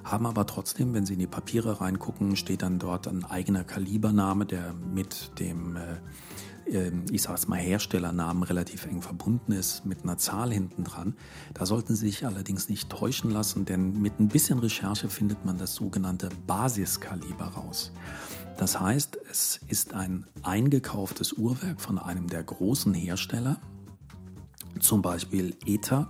haben 0.06 0.28
aber 0.28 0.46
trotzdem, 0.46 0.94
wenn 0.94 1.06
Sie 1.06 1.14
in 1.14 1.20
die 1.20 1.28
Papiere 1.28 1.82
reingucken, 1.82 2.36
steht 2.36 2.62
dann 2.62 2.78
dort 2.78 3.08
ein 3.08 3.26
eigener 3.26 3.64
Kalibername, 3.64 4.46
der 4.46 4.74
mit 4.74 5.40
dem, 5.40 5.76
äh, 5.76 6.78
ähm, 6.88 7.06
ich 7.12 7.24
sag's 7.24 7.48
mal, 7.48 7.58
Herstellernamen 7.58 8.44
relativ 8.44 8.86
eng 8.86 9.02
verbunden 9.02 9.52
ist, 9.52 9.84
mit 9.84 10.04
einer 10.04 10.20
Zahl 10.20 10.54
hinten 10.54 10.84
dran. 10.84 11.16
Da 11.56 11.66
sollten 11.66 11.96
Sie 11.96 12.06
sich 12.06 12.26
allerdings 12.26 12.70
nicht 12.70 12.90
täuschen 12.90 13.32
lassen, 13.32 13.66
denn 13.66 14.00
mit 14.00 14.20
ein 14.20 14.28
bisschen 14.28 14.60
Recherche 14.60 15.10
findet 15.10 15.44
man 15.44 15.58
das 15.58 15.74
sogenannte 15.74 16.30
Basiskaliber 16.46 17.46
raus. 17.46 17.92
Das 18.58 18.80
heißt, 18.80 19.18
es 19.30 19.60
ist 19.68 19.96
ein 19.96 20.28
eingekauftes 20.44 21.34
Uhrwerk 21.34 21.82
von 21.82 21.98
einem 21.98 22.28
der 22.28 22.44
großen 22.44 22.94
Hersteller, 22.94 23.58
zum 24.80 25.02
Beispiel 25.02 25.56
ETA. 25.66 26.10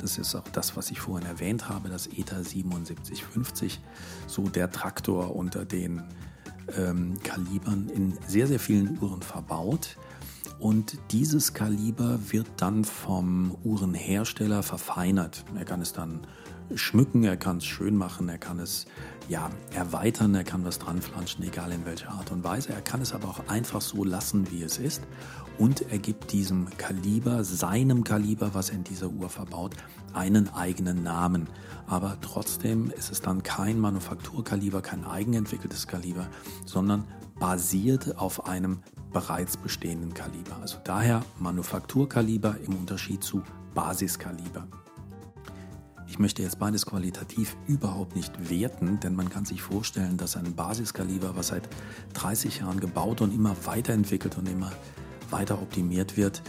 Das 0.00 0.18
ist 0.18 0.34
auch 0.34 0.48
das, 0.48 0.76
was 0.76 0.90
ich 0.90 1.00
vorhin 1.00 1.28
erwähnt 1.28 1.68
habe, 1.68 1.88
das 1.88 2.06
ETA 2.06 2.42
7750, 2.42 3.80
so 4.26 4.48
der 4.48 4.70
Traktor 4.70 5.36
unter 5.36 5.64
den 5.64 6.02
ähm, 6.76 7.18
Kalibern 7.22 7.88
in 7.88 8.16
sehr, 8.26 8.46
sehr 8.46 8.60
vielen 8.60 8.98
Uhren 9.00 9.22
verbaut. 9.22 9.96
Und 10.58 10.98
dieses 11.10 11.54
Kaliber 11.54 12.18
wird 12.30 12.46
dann 12.58 12.84
vom 12.84 13.56
Uhrenhersteller 13.64 14.62
verfeinert. 14.62 15.44
Er 15.56 15.64
kann 15.64 15.80
es 15.80 15.92
dann 15.92 16.20
schmücken, 16.74 17.24
er 17.24 17.36
kann 17.36 17.58
es 17.58 17.66
schön 17.66 17.96
machen, 17.96 18.28
er 18.28 18.38
kann 18.38 18.58
es 18.58 18.86
ja, 19.28 19.50
erweitern, 19.74 20.34
er 20.34 20.44
kann 20.44 20.64
was 20.64 20.78
dran 20.78 21.00
flanschen, 21.00 21.44
egal 21.44 21.70
in 21.72 21.84
welcher 21.86 22.10
Art 22.10 22.32
und 22.32 22.42
Weise. 22.42 22.72
Er 22.72 22.80
kann 22.80 23.00
es 23.00 23.12
aber 23.12 23.28
auch 23.28 23.48
einfach 23.48 23.80
so 23.80 24.04
lassen, 24.04 24.50
wie 24.50 24.62
es 24.62 24.78
ist. 24.78 25.02
Und 25.58 25.82
er 25.92 25.98
gibt 25.98 26.32
diesem 26.32 26.68
Kaliber, 26.78 27.44
seinem 27.44 28.02
Kaliber, 28.02 28.54
was 28.54 28.70
in 28.70 28.82
dieser 28.82 29.08
Uhr 29.08 29.28
verbaut, 29.28 29.76
einen 30.14 30.48
eigenen 30.48 31.02
Namen. 31.02 31.48
Aber 31.86 32.16
trotzdem 32.20 32.90
ist 32.90 33.12
es 33.12 33.20
dann 33.20 33.42
kein 33.42 33.78
Manufakturkaliber, 33.78 34.80
kein 34.80 35.04
eigenentwickeltes 35.04 35.86
Kaliber, 35.86 36.26
sondern 36.64 37.04
basiert 37.38 38.16
auf 38.18 38.46
einem 38.46 38.80
bereits 39.12 39.56
bestehenden 39.56 40.14
Kaliber. 40.14 40.56
Also 40.60 40.78
daher 40.82 41.22
Manufakturkaliber 41.38 42.56
im 42.66 42.74
Unterschied 42.74 43.22
zu 43.22 43.42
Basiskaliber. 43.74 44.66
Ich 46.10 46.18
möchte 46.18 46.42
jetzt 46.42 46.58
beides 46.58 46.86
qualitativ 46.86 47.56
überhaupt 47.68 48.16
nicht 48.16 48.50
werten, 48.50 48.98
denn 48.98 49.14
man 49.14 49.30
kann 49.30 49.44
sich 49.44 49.62
vorstellen, 49.62 50.16
dass 50.16 50.36
ein 50.36 50.56
Basiskaliber, 50.56 51.36
was 51.36 51.48
seit 51.48 51.68
30 52.14 52.58
Jahren 52.58 52.80
gebaut 52.80 53.20
und 53.20 53.32
immer 53.32 53.54
weiterentwickelt 53.64 54.36
und 54.36 54.48
immer 54.48 54.72
weiter 55.30 55.62
optimiert 55.62 56.16
wird, 56.16 56.42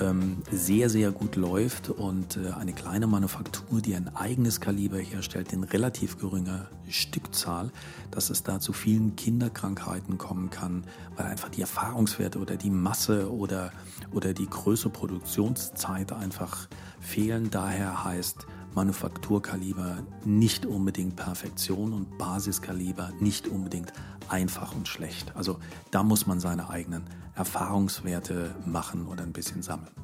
ähm, 0.00 0.42
sehr, 0.52 0.88
sehr 0.88 1.10
gut 1.10 1.34
läuft 1.34 1.90
und 1.90 2.36
äh, 2.36 2.52
eine 2.52 2.72
kleine 2.72 3.08
Manufaktur, 3.08 3.80
die 3.80 3.96
ein 3.96 4.14
eigenes 4.14 4.60
Kaliber 4.60 4.98
herstellt, 4.98 5.52
in 5.52 5.64
relativ 5.64 6.16
geringer 6.16 6.68
Stückzahl, 6.88 7.72
dass 8.12 8.30
es 8.30 8.44
da 8.44 8.60
zu 8.60 8.72
vielen 8.72 9.16
Kinderkrankheiten 9.16 10.18
kommen 10.18 10.50
kann, 10.50 10.84
weil 11.16 11.26
einfach 11.26 11.48
die 11.48 11.62
Erfahrungswerte 11.62 12.38
oder 12.38 12.56
die 12.56 12.70
Masse 12.70 13.32
oder, 13.32 13.72
oder 14.12 14.34
die 14.34 14.48
Größe 14.48 14.88
Produktionszeit 14.88 16.12
einfach 16.12 16.68
fehlen. 17.00 17.50
Daher 17.50 18.04
heißt 18.04 18.46
Manufakturkaliber 18.74 20.04
nicht 20.24 20.66
unbedingt 20.66 21.16
Perfektion 21.16 21.92
und 21.92 22.18
Basiskaliber 22.18 23.12
nicht 23.20 23.48
unbedingt 23.48 23.92
einfach 24.28 24.74
und 24.74 24.88
schlecht. 24.88 25.34
Also 25.36 25.58
da 25.90 26.02
muss 26.02 26.26
man 26.26 26.40
seine 26.40 26.70
eigenen 26.70 27.04
Erfahrungswerte 27.34 28.54
machen 28.66 29.06
oder 29.06 29.22
ein 29.22 29.32
bisschen 29.32 29.62
sammeln. 29.62 29.94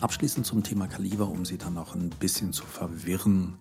Abschließend 0.00 0.46
zum 0.46 0.62
Thema 0.62 0.86
Kaliber, 0.86 1.28
um 1.28 1.44
Sie 1.44 1.58
dann 1.58 1.74
noch 1.74 1.94
ein 1.94 2.08
bisschen 2.08 2.52
zu 2.52 2.64
verwirren, 2.64 3.58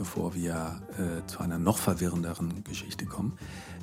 bevor 0.00 0.34
wir 0.34 0.80
äh, 0.96 1.26
zu 1.26 1.40
einer 1.40 1.58
noch 1.58 1.76
verwirrenderen 1.76 2.64
Geschichte 2.64 3.04
kommen, 3.04 3.36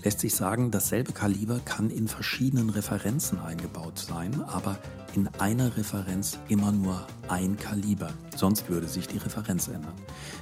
lässt 0.04 0.20
sich 0.20 0.34
sagen, 0.34 0.72
dasselbe 0.72 1.14
Kaliber 1.14 1.60
kann 1.60 1.92
in 1.92 2.08
verschiedenen 2.08 2.72
Referenzen 2.72 3.38
eingebaut 3.40 4.00
sein, 4.00 4.42
aber 4.48 4.80
in 5.14 5.28
einer 5.38 5.78
Referenz 5.78 6.40
immer 6.48 6.72
nur 6.72 7.06
ein 7.28 7.56
Kaliber. 7.56 8.10
Sonst 8.36 8.68
würde 8.68 8.88
sich 8.88 9.08
die 9.08 9.20
Referenz 9.20 9.68
ändern. 9.68 9.94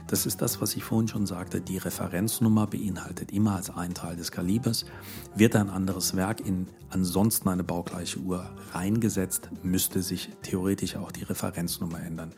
Das 0.08 0.26
ist 0.26 0.42
das, 0.42 0.62
was 0.62 0.78
ich 0.78 0.84
vorhin 0.86 1.10
schon 1.10 1.26
sagte. 1.26 1.60
Die 1.60 1.78
Referenznummer 1.78 2.68
beinhaltet 2.68 3.34
immer 3.34 3.58
als 3.58 3.70
ein 3.70 3.94
Teil 3.94 4.16
des 4.16 4.32
Kalibers. 4.32 4.86
Wird 5.36 5.58
ein 5.58 5.70
anderes 5.70 6.16
Werk 6.16 6.40
in 6.40 6.68
ansonsten 6.90 7.50
eine 7.50 7.66
baugleiche 7.66 8.20
Uhr 8.20 8.50
reingesetzt, 8.72 9.50
müsste 9.62 10.02
sich 10.02 10.30
theoretisch 10.42 10.96
auch 10.96 11.12
die 11.12 11.24
Referenznummer 11.24 12.00
ändern. 12.00 12.32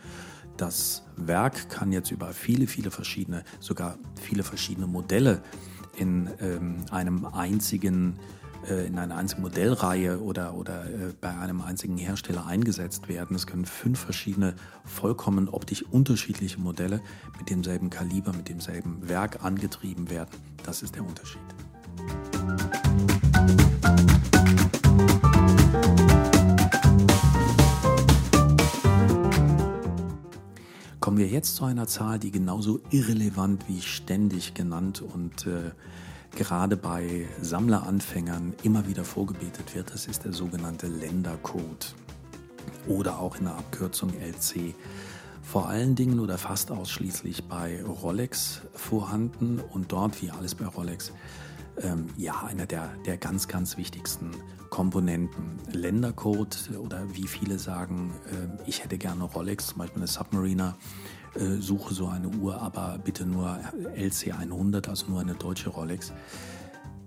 Das 0.57 1.03
Werk 1.15 1.69
kann 1.69 1.91
jetzt 1.91 2.11
über 2.11 2.33
viele, 2.33 2.67
viele 2.67 2.89
verschiedene, 2.89 3.43
sogar 3.59 3.97
viele 4.19 4.43
verschiedene 4.43 4.87
Modelle 4.87 5.41
in 5.95 6.29
ähm, 6.41 6.77
einem 6.91 7.25
einzigen 7.25 8.19
äh, 8.67 8.87
in 8.87 8.97
einer 8.97 9.15
einzigen 9.15 9.43
Modellreihe 9.43 10.19
oder, 10.19 10.55
oder 10.55 10.85
äh, 10.85 11.13
bei 11.21 11.29
einem 11.37 11.61
einzigen 11.61 11.97
Hersteller 11.97 12.47
eingesetzt 12.47 13.07
werden. 13.07 13.35
Es 13.35 13.45
können 13.45 13.65
fünf 13.65 13.99
verschiedene, 13.99 14.55
vollkommen 14.83 15.47
optisch 15.47 15.83
unterschiedliche 15.83 16.59
Modelle 16.59 17.01
mit 17.37 17.49
demselben 17.49 17.89
Kaliber, 17.89 18.33
mit 18.33 18.49
demselben 18.49 19.07
Werk 19.07 19.43
angetrieben 19.43 20.09
werden. 20.09 20.29
Das 20.63 20.81
ist 20.81 20.95
der 20.95 21.05
Unterschied. 21.05 21.41
Kommen 31.07 31.19
wir 31.19 31.27
jetzt 31.27 31.55
zu 31.55 31.63
einer 31.63 31.87
Zahl, 31.87 32.19
die 32.19 32.31
genauso 32.31 32.81
irrelevant 32.91 33.63
wie 33.69 33.79
ständig 33.79 34.55
genannt 34.55 35.01
und 35.01 35.47
äh, 35.47 35.71
gerade 36.35 36.75
bei 36.75 37.29
Sammleranfängern 37.39 38.53
immer 38.63 38.89
wieder 38.89 39.05
vorgebetet 39.05 39.73
wird. 39.73 39.93
Das 39.93 40.07
ist 40.07 40.25
der 40.25 40.33
sogenannte 40.33 40.87
Ländercode 40.87 41.95
oder 42.89 43.19
auch 43.19 43.37
in 43.37 43.45
der 43.45 43.55
Abkürzung 43.55 44.09
LC. 44.19 44.75
Vor 45.43 45.69
allen 45.69 45.95
Dingen 45.95 46.19
oder 46.19 46.37
fast 46.37 46.71
ausschließlich 46.71 47.45
bei 47.45 47.81
Rolex 47.85 48.63
vorhanden 48.73 49.61
und 49.61 49.93
dort, 49.93 50.21
wie 50.21 50.29
alles 50.29 50.55
bei 50.55 50.65
Rolex, 50.65 51.13
ähm, 51.83 52.07
ja, 52.17 52.43
einer 52.43 52.65
der, 52.65 52.89
der 53.05 53.15
ganz, 53.15 53.47
ganz 53.47 53.77
wichtigsten 53.77 54.31
Komponenten. 54.69 55.59
Ländercode 55.71 56.69
oder 56.79 57.03
wie 57.13 57.27
viele 57.27 57.59
sagen, 57.59 58.11
äh, 58.25 58.69
ich 58.69 58.83
hätte 58.83 58.97
gerne 58.97 59.23
Rolex, 59.23 59.67
zum 59.67 59.79
Beispiel 59.79 60.01
eine 60.01 60.07
Submariner, 60.07 60.75
äh, 61.35 61.61
suche 61.61 61.93
so 61.93 62.07
eine 62.07 62.29
Uhr, 62.29 62.61
aber 62.61 62.99
bitte 63.03 63.25
nur 63.25 63.59
LC100, 63.95 64.89
also 64.89 65.07
nur 65.07 65.21
eine 65.21 65.35
deutsche 65.35 65.69
Rolex. 65.69 66.13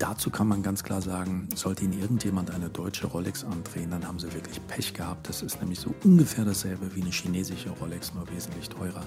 Dazu 0.00 0.30
kann 0.30 0.48
man 0.48 0.62
ganz 0.62 0.82
klar 0.82 1.02
sagen, 1.02 1.46
sollte 1.54 1.84
Ihnen 1.84 2.00
irgendjemand 2.00 2.50
eine 2.50 2.70
deutsche 2.70 3.06
Rolex 3.06 3.44
andrehen, 3.44 3.90
dann 3.90 4.08
haben 4.08 4.18
Sie 4.18 4.32
wirklich 4.32 4.66
Pech 4.66 4.94
gehabt. 4.94 5.28
Das 5.28 5.42
ist 5.42 5.60
nämlich 5.60 5.78
so 5.78 5.94
ungefähr 6.04 6.46
dasselbe 6.46 6.94
wie 6.96 7.02
eine 7.02 7.10
chinesische 7.10 7.68
Rolex, 7.68 8.14
nur 8.14 8.26
wesentlich 8.30 8.70
teurer. 8.70 9.02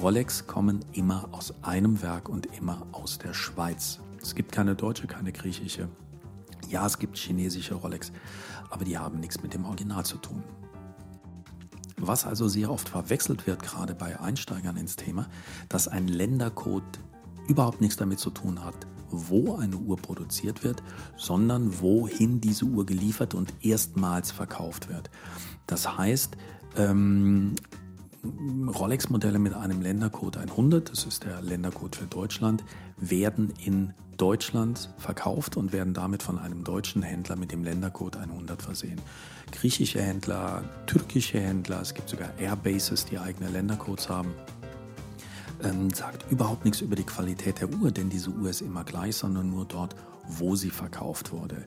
Rolex 0.00 0.46
kommen 0.46 0.84
immer 0.92 1.28
aus 1.32 1.52
einem 1.62 2.00
Werk 2.00 2.28
und 2.28 2.46
immer 2.56 2.86
aus 2.92 3.18
der 3.18 3.34
Schweiz. 3.34 3.98
Es 4.22 4.36
gibt 4.36 4.52
keine 4.52 4.76
deutsche, 4.76 5.08
keine 5.08 5.32
griechische. 5.32 5.88
Ja, 6.68 6.86
es 6.86 6.98
gibt 6.98 7.16
chinesische 7.16 7.74
Rolex, 7.74 8.12
aber 8.70 8.84
die 8.84 8.98
haben 8.98 9.20
nichts 9.20 9.42
mit 9.42 9.54
dem 9.54 9.64
Original 9.64 10.04
zu 10.04 10.18
tun. 10.18 10.42
Was 11.98 12.26
also 12.26 12.48
sehr 12.48 12.70
oft 12.70 12.88
verwechselt 12.88 13.46
wird, 13.46 13.62
gerade 13.62 13.94
bei 13.94 14.20
Einsteigern 14.20 14.76
ins 14.76 14.96
Thema, 14.96 15.28
dass 15.68 15.88
ein 15.88 16.08
Ländercode 16.08 17.00
überhaupt 17.48 17.80
nichts 17.80 17.96
damit 17.96 18.18
zu 18.18 18.30
tun 18.30 18.64
hat, 18.64 18.86
wo 19.10 19.56
eine 19.56 19.76
Uhr 19.76 19.96
produziert 19.96 20.64
wird, 20.64 20.82
sondern 21.16 21.80
wohin 21.80 22.40
diese 22.40 22.64
Uhr 22.64 22.84
geliefert 22.84 23.34
und 23.34 23.54
erstmals 23.62 24.30
verkauft 24.30 24.88
wird. 24.88 25.10
Das 25.66 25.96
heißt, 25.96 26.36
ähm, 26.76 27.54
Rolex-Modelle 28.68 29.38
mit 29.38 29.54
einem 29.54 29.82
Ländercode 29.82 30.38
100, 30.38 30.90
das 30.90 31.04
ist 31.04 31.24
der 31.24 31.42
Ländercode 31.42 31.96
für 31.96 32.06
Deutschland, 32.06 32.64
werden 32.96 33.52
in 33.64 33.94
Deutschland 34.16 34.90
verkauft 34.98 35.56
und 35.56 35.72
werden 35.72 35.94
damit 35.94 36.22
von 36.22 36.38
einem 36.38 36.64
deutschen 36.64 37.02
Händler 37.02 37.36
mit 37.36 37.52
dem 37.52 37.64
Ländercode 37.64 38.16
100 38.16 38.62
versehen. 38.62 39.00
Griechische 39.52 40.00
Händler, 40.00 40.64
türkische 40.86 41.40
Händler, 41.40 41.80
es 41.80 41.94
gibt 41.94 42.08
sogar 42.08 42.30
Airbases, 42.38 43.04
die 43.04 43.18
eigene 43.18 43.50
Ländercodes 43.50 44.08
haben. 44.08 44.32
Ähm, 45.62 45.90
sagt 45.90 46.30
überhaupt 46.30 46.64
nichts 46.64 46.80
über 46.80 46.96
die 46.96 47.04
Qualität 47.04 47.60
der 47.60 47.72
Uhr, 47.72 47.90
denn 47.90 48.10
diese 48.10 48.30
Uhr 48.30 48.50
ist 48.50 48.60
immer 48.60 48.84
gleich, 48.84 49.16
sondern 49.16 49.50
nur 49.50 49.64
dort, 49.64 49.96
wo 50.28 50.54
sie 50.54 50.70
verkauft 50.70 51.32
wurde. 51.32 51.66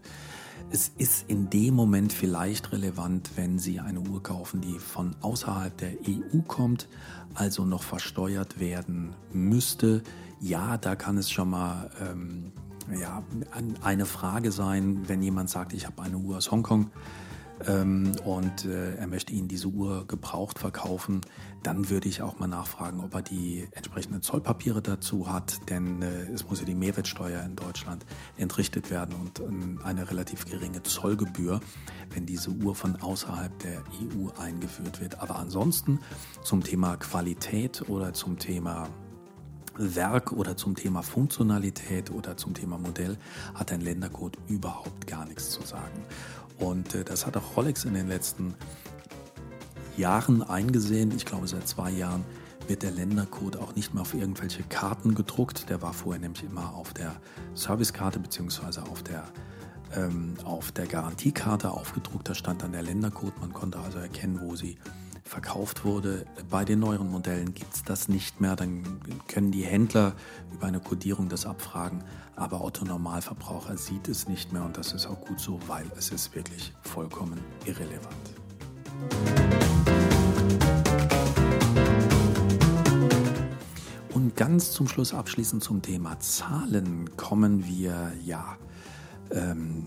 Es 0.72 0.91
ist 0.98 1.26
in 1.28 1.50
dem 1.50 1.74
Moment 1.74 2.13
vielleicht 2.13 2.72
relevant, 2.72 3.32
wenn 3.36 3.60
Sie 3.60 3.80
eine 3.80 4.00
Uhr 4.02 4.22
kaufen, 4.22 4.62
die 4.62 4.78
von 4.78 5.15
außerhalb 5.22 5.76
der 5.78 5.93
EU 6.08 6.41
kommt, 6.48 6.88
also 7.34 7.65
noch 7.65 7.84
versteuert 7.84 8.60
werden 8.60 9.15
müsste. 9.34 10.04
Ja, 10.39 10.78
da 10.78 10.95
kann 10.95 11.17
es 11.17 11.32
schon 11.32 11.50
mal 11.50 11.89
ähm, 12.00 12.52
ja, 13.00 13.24
eine 13.82 14.06
Frage 14.06 14.52
sein, 14.52 15.08
wenn 15.08 15.22
jemand 15.22 15.50
sagt, 15.50 15.74
ich 15.74 15.86
habe 15.86 16.02
eine 16.02 16.17
Uhr 16.17 16.38
aus 16.38 16.52
Hongkong 16.52 16.91
und 18.24 18.65
äh, 18.65 18.95
er 18.95 19.08
möchte 19.08 19.34
Ihnen 19.34 19.50
diese 19.50 19.67
Uhr 19.67 20.08
gebraucht 20.08 20.60
verkaufen, 20.60 21.22
dann 21.62 21.89
würde 21.89 22.08
ich 22.08 22.22
auch 22.22 22.39
mal 22.39 22.48
nachfragen, 22.48 23.02
ob 23.02 23.13
er 23.13 23.22
die 23.22 23.67
entsprechenden 23.72 24.22
Zollpapiere 24.22 24.82
dazu 24.82 25.32
hat, 25.32 25.69
denn 25.69 26.02
äh, 26.02 26.32
es 26.34 26.48
muss 26.48 26.60
ja 26.60 26.65
die 26.65 26.76
Mehrwertsteuer 26.76 27.43
in 27.43 27.58
Deutschland 27.58 28.06
entrichtet 28.38 28.89
werden 28.89 29.15
und 29.15 29.39
ähm, 29.41 29.80
eine 29.84 30.10
relativ 30.10 30.45
geringe 30.45 30.84
Zollgebühr, 30.84 31.60
wenn 32.12 32.26
diese 32.26 32.52
Uhr 32.52 32.76
von 32.76 32.95
außerhalb 32.95 33.58
der 33.60 33.84
EU 34.02 34.30
eingeführt 34.41 35.02
wird. 35.02 35.19
Aber 35.22 35.38
ansonsten 35.38 36.00
zum 36.43 36.63
Thema 36.63 36.95
Qualität 36.95 37.89
oder 37.89 38.13
zum 38.13 38.39
Thema 38.39 38.88
Werk 39.80 40.34
oder 40.34 40.58
zum 40.58 40.76
Thema 40.76 41.02
Funktionalität 41.02 42.12
oder 42.12 42.36
zum 42.38 42.54
Thema 42.54 42.78
Modell 42.78 43.17
hat 43.54 43.72
ein 43.72 43.82
Ländercode 43.82 44.38
überhaupt 44.48 45.08
gar 45.08 45.26
nichts 45.26 45.50
zu 45.52 45.62
sagen. 45.62 46.06
Und 46.60 46.95
äh, 46.95 47.04
das 47.04 47.26
hat 47.26 47.38
auch 47.38 47.58
Rolex 47.58 47.86
in 47.86 47.93
den 47.93 48.08
letzten 48.08 48.54
Jahren 49.98 50.43
eingesehen. 50.43 51.12
Ich 51.15 51.26
glaube, 51.26 51.48
seit 51.48 51.67
zwei 51.67 51.91
Jahren 51.91 52.24
wird 52.67 52.84
der 52.84 52.91
Ländercode 52.91 53.58
auch 53.58 53.76
nicht 53.76 53.93
mehr 53.93 54.02
auf 54.02 54.13
irgendwelche 54.13 54.63
Karten 54.63 55.15
gedruckt. 55.15 55.69
Der 55.69 55.82
war 55.82 55.93
vorher 55.93 56.22
nämlich 56.22 56.43
immer 56.43 56.74
auf 56.76 56.93
der 56.93 57.15
Servicekarte 57.56 58.19
bzw. 58.19 58.82
auf 58.82 59.04
der 59.04 59.24
ähm, 59.95 60.36
auf 60.43 60.72
der 60.72 60.86
Garantiekarte 60.86 61.72
aufgedruckt. 61.72 62.30
Da 62.30 62.36
stand 62.36 62.62
dann 62.62 62.72
der 62.72 62.84
Ländercode. 62.84 63.39
Man 63.41 63.54
konnte 63.54 63.80
also 63.80 63.98
erkennen, 63.98 64.39
wo 64.41 64.56
sie 64.56 64.78
verkauft 65.30 65.86
wurde. 65.86 66.26
Bei 66.50 66.65
den 66.65 66.80
neueren 66.80 67.10
Modellen 67.10 67.54
gibt 67.54 67.76
es 67.76 67.84
das 67.84 68.10
nicht 68.10 68.42
mehr. 68.42 68.56
Dann 68.56 69.00
können 69.28 69.52
die 69.52 69.62
Händler 69.62 70.13
über 70.52 70.65
eine 70.65 70.80
Kodierung 70.80 71.30
das 71.30 71.46
abfragen. 71.46 72.04
Aber 72.36 72.63
Otto 72.63 72.84
Normalverbraucher 72.84 73.78
sieht 73.78 74.08
es 74.08 74.28
nicht 74.28 74.52
mehr 74.52 74.63
und 74.63 74.78
das 74.78 74.92
ist 74.92 75.06
auch 75.06 75.22
gut 75.22 75.39
so, 75.39 75.60
weil 75.68 75.86
es 75.98 76.10
ist 76.10 76.36
wirklich 76.36 76.74
vollkommen 76.82 77.39
irrelevant. 77.65 78.15
Und 84.13 84.36
ganz 84.36 84.72
zum 84.72 84.88
Schluss 84.88 85.13
abschließend 85.13 85.63
zum 85.63 85.84
Thema 85.84 86.20
Zahlen 86.20 87.15
kommen 87.18 87.68
wir 87.68 88.13
ja 88.26 88.58
ähm, 89.30 89.86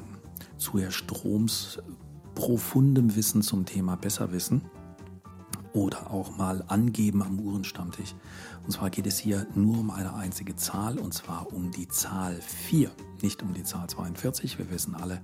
zu 0.57 0.79
Herr 0.79 0.93
Stroms 0.93 1.81
profundem 2.37 3.17
Wissen 3.17 3.43
zum 3.43 3.67
Thema 3.67 3.97
Besserwissen 3.97 4.63
oder 5.73 6.11
auch 6.11 6.37
mal 6.37 6.65
angeben 6.69 7.23
am 7.23 7.39
Uhrenstammtisch. 7.39 8.15
Und 8.65 8.73
zwar 8.73 8.91
geht 8.91 9.07
es 9.07 9.19
hier 9.19 9.47
nur 9.55 9.79
um 9.79 9.91
eine 9.91 10.15
einzige 10.15 10.57
Zahl 10.57 10.99
und 10.99 11.13
zwar 11.15 11.53
um 11.53 11.71
die 11.71 11.89
Zahl 11.89 12.41
4, 12.41 12.91
nicht 13.23 13.43
um 13.43 13.55
die 13.55 13.65
Zahl 13.65 13.89
42. 13.89 14.59
Wir 14.59 14.71
wissen 14.71 14.95
alle, 14.95 15.21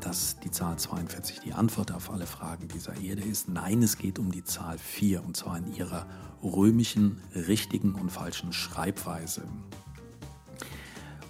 dass 0.00 0.38
die 0.40 0.50
Zahl 0.50 0.78
42 0.78 1.40
die 1.40 1.52
Antwort 1.52 1.92
auf 1.92 2.10
alle 2.10 2.26
Fragen 2.26 2.68
dieser 2.68 3.00
Erde 3.00 3.22
ist. 3.22 3.48
Nein, 3.48 3.82
es 3.82 3.98
geht 3.98 4.18
um 4.18 4.32
die 4.32 4.44
Zahl 4.44 4.78
4 4.78 5.24
und 5.24 5.36
zwar 5.36 5.58
in 5.58 5.74
ihrer 5.74 6.06
römischen 6.42 7.20
richtigen 7.34 7.94
und 7.94 8.10
falschen 8.10 8.52
Schreibweise. 8.52 9.42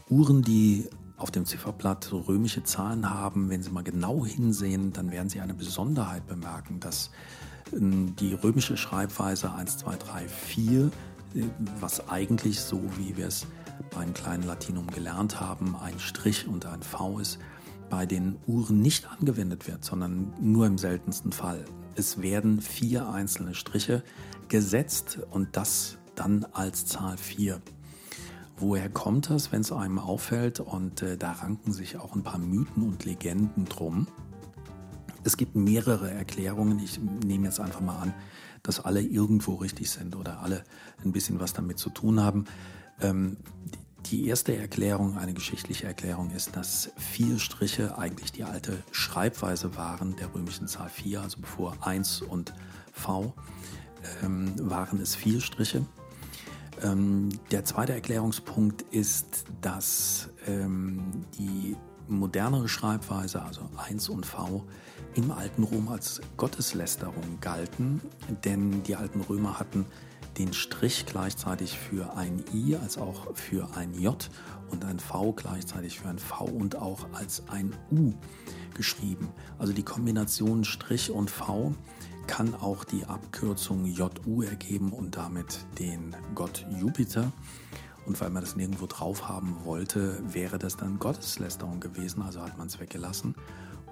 Uhren, 0.08 0.42
die 0.42 0.88
auf 1.16 1.30
dem 1.30 1.44
Zifferblatt 1.44 2.12
römische 2.12 2.64
Zahlen 2.64 3.10
haben, 3.10 3.50
wenn 3.50 3.62
Sie 3.62 3.70
mal 3.70 3.84
genau 3.84 4.24
hinsehen, 4.24 4.92
dann 4.92 5.10
werden 5.10 5.28
Sie 5.28 5.40
eine 5.40 5.54
Besonderheit 5.54 6.26
bemerken, 6.26 6.80
dass 6.80 7.10
die 7.72 8.34
römische 8.34 8.76
Schreibweise 8.76 9.52
1, 9.52 9.78
2, 9.78 9.96
3, 9.96 10.28
4, 10.28 10.90
was 11.80 12.08
eigentlich 12.08 12.60
so, 12.60 12.82
wie 12.96 13.16
wir 13.16 13.26
es 13.26 13.46
beim 13.94 14.12
kleinen 14.14 14.44
Latinum 14.44 14.86
gelernt 14.88 15.40
haben, 15.40 15.76
ein 15.76 15.98
Strich 15.98 16.46
und 16.46 16.66
ein 16.66 16.82
V 16.82 17.18
ist, 17.18 17.38
bei 17.88 18.06
den 18.06 18.36
Uhren 18.46 18.80
nicht 18.80 19.10
angewendet 19.10 19.66
wird, 19.66 19.84
sondern 19.84 20.32
nur 20.40 20.66
im 20.66 20.78
seltensten 20.78 21.32
Fall. 21.32 21.64
Es 21.96 22.22
werden 22.22 22.60
vier 22.60 23.08
einzelne 23.08 23.54
Striche 23.54 24.02
gesetzt 24.48 25.18
und 25.30 25.56
das 25.56 25.98
dann 26.14 26.46
als 26.52 26.86
Zahl 26.86 27.16
4. 27.16 27.60
Woher 28.56 28.90
kommt 28.90 29.30
das, 29.30 29.52
wenn 29.52 29.62
es 29.62 29.72
einem 29.72 29.98
auffällt? 29.98 30.60
Und 30.60 31.02
äh, 31.02 31.16
da 31.16 31.32
ranken 31.32 31.72
sich 31.72 31.96
auch 31.96 32.14
ein 32.14 32.22
paar 32.22 32.38
Mythen 32.38 32.82
und 32.82 33.04
Legenden 33.06 33.64
drum. 33.64 34.06
Es 35.24 35.36
gibt 35.36 35.54
mehrere 35.54 36.10
Erklärungen. 36.10 36.78
Ich 36.78 36.98
nehme 37.24 37.46
jetzt 37.46 37.60
einfach 37.60 37.80
mal 37.80 37.98
an, 37.98 38.14
dass 38.62 38.80
alle 38.80 39.00
irgendwo 39.00 39.54
richtig 39.54 39.90
sind 39.90 40.16
oder 40.16 40.40
alle 40.40 40.64
ein 41.04 41.12
bisschen 41.12 41.40
was 41.40 41.52
damit 41.52 41.78
zu 41.78 41.90
tun 41.90 42.20
haben. 42.20 42.46
Ähm, 43.00 43.36
die 44.06 44.26
erste 44.28 44.56
Erklärung, 44.56 45.18
eine 45.18 45.34
geschichtliche 45.34 45.86
Erklärung, 45.86 46.30
ist, 46.30 46.56
dass 46.56 46.90
vier 46.96 47.38
Striche 47.38 47.98
eigentlich 47.98 48.32
die 48.32 48.44
alte 48.44 48.82
Schreibweise 48.92 49.76
waren 49.76 50.16
der 50.16 50.34
römischen 50.34 50.68
Zahl 50.68 50.88
4, 50.88 51.20
also 51.20 51.38
bevor 51.40 51.76
1 51.86 52.22
und 52.22 52.54
V 52.92 53.34
ähm, 54.22 54.54
waren 54.58 55.00
es 55.00 55.14
vier 55.14 55.40
Striche. 55.40 55.84
Ähm, 56.82 57.28
der 57.50 57.64
zweite 57.64 57.92
Erklärungspunkt 57.92 58.82
ist, 58.90 59.44
dass 59.60 60.30
ähm, 60.46 61.26
die 61.38 61.76
modernere 62.08 62.68
Schreibweise, 62.68 63.42
also 63.42 63.68
1 63.76 64.08
und 64.08 64.26
V, 64.26 64.64
im 65.14 65.30
alten 65.30 65.62
Rom 65.62 65.88
als 65.88 66.20
Gotteslästerung 66.36 67.38
galten, 67.40 68.00
denn 68.44 68.82
die 68.82 68.96
alten 68.96 69.20
Römer 69.20 69.58
hatten 69.58 69.86
den 70.38 70.52
Strich 70.52 71.06
gleichzeitig 71.06 71.78
für 71.78 72.16
ein 72.16 72.44
I 72.54 72.76
als 72.76 72.98
auch 72.98 73.34
für 73.34 73.76
ein 73.76 73.94
J 73.94 74.30
und 74.70 74.84
ein 74.84 75.00
V 75.00 75.32
gleichzeitig 75.32 75.98
für 75.98 76.08
ein 76.08 76.18
V 76.18 76.44
und 76.44 76.76
auch 76.76 77.06
als 77.12 77.42
ein 77.48 77.74
U 77.90 78.12
geschrieben. 78.74 79.28
Also 79.58 79.72
die 79.72 79.82
Kombination 79.82 80.64
Strich 80.64 81.10
und 81.10 81.30
V 81.30 81.74
kann 82.26 82.54
auch 82.54 82.84
die 82.84 83.04
Abkürzung 83.06 83.86
JU 83.86 84.42
ergeben 84.42 84.92
und 84.92 85.16
damit 85.16 85.66
den 85.78 86.14
Gott 86.34 86.64
Jupiter. 86.78 87.32
Und 88.06 88.20
weil 88.20 88.30
man 88.30 88.42
das 88.42 88.56
nirgendwo 88.56 88.86
drauf 88.86 89.28
haben 89.28 89.56
wollte, 89.64 90.22
wäre 90.32 90.58
das 90.58 90.76
dann 90.76 90.98
Gotteslästerung 90.98 91.80
gewesen, 91.80 92.22
also 92.22 92.40
hat 92.40 92.56
man 92.56 92.68
es 92.68 92.80
weggelassen 92.80 93.34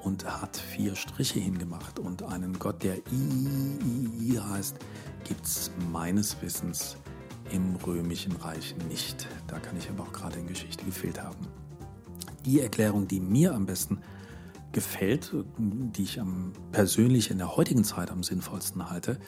und 0.03 0.25
hat 0.25 0.57
vier 0.57 0.95
Striche 0.95 1.41
hingemacht. 1.41 1.99
Und 1.99 2.23
einen 2.23 2.59
Gott, 2.59 2.83
der 2.83 2.97
I, 2.97 3.79
I, 3.85 4.33
I 4.33 4.41
heißt, 4.41 4.77
gibt 5.25 5.45
es 5.45 5.71
meines 5.93 6.41
Wissens 6.43 6.97
im 7.51 7.77
Römischen 7.77 8.33
Reich 8.33 8.75
nicht. 8.89 9.27
Da 9.47 9.59
kann 9.59 9.77
ich 9.77 9.89
aber 9.89 10.05
auch 10.05 10.13
gerade 10.13 10.39
in 10.39 10.47
Geschichte 10.47 10.85
gefehlt 10.85 11.23
haben. 11.23 11.47
Die 12.45 12.61
Erklärung, 12.61 13.09
die 13.09 13.21
mir 13.21 13.55
am 13.55 13.67
besten 13.67 14.01
gefällt, 14.73 15.35
die 15.59 16.03
ich 16.03 16.21
am, 16.21 16.53
persönlich 16.73 17.31
in 17.31 17.39
der 17.39 17.57
heutigen 17.57 17.85
Zeit 17.85 18.11
am 18.11 18.23
sinnvollsten 18.23 18.91
halte, 18.91 19.19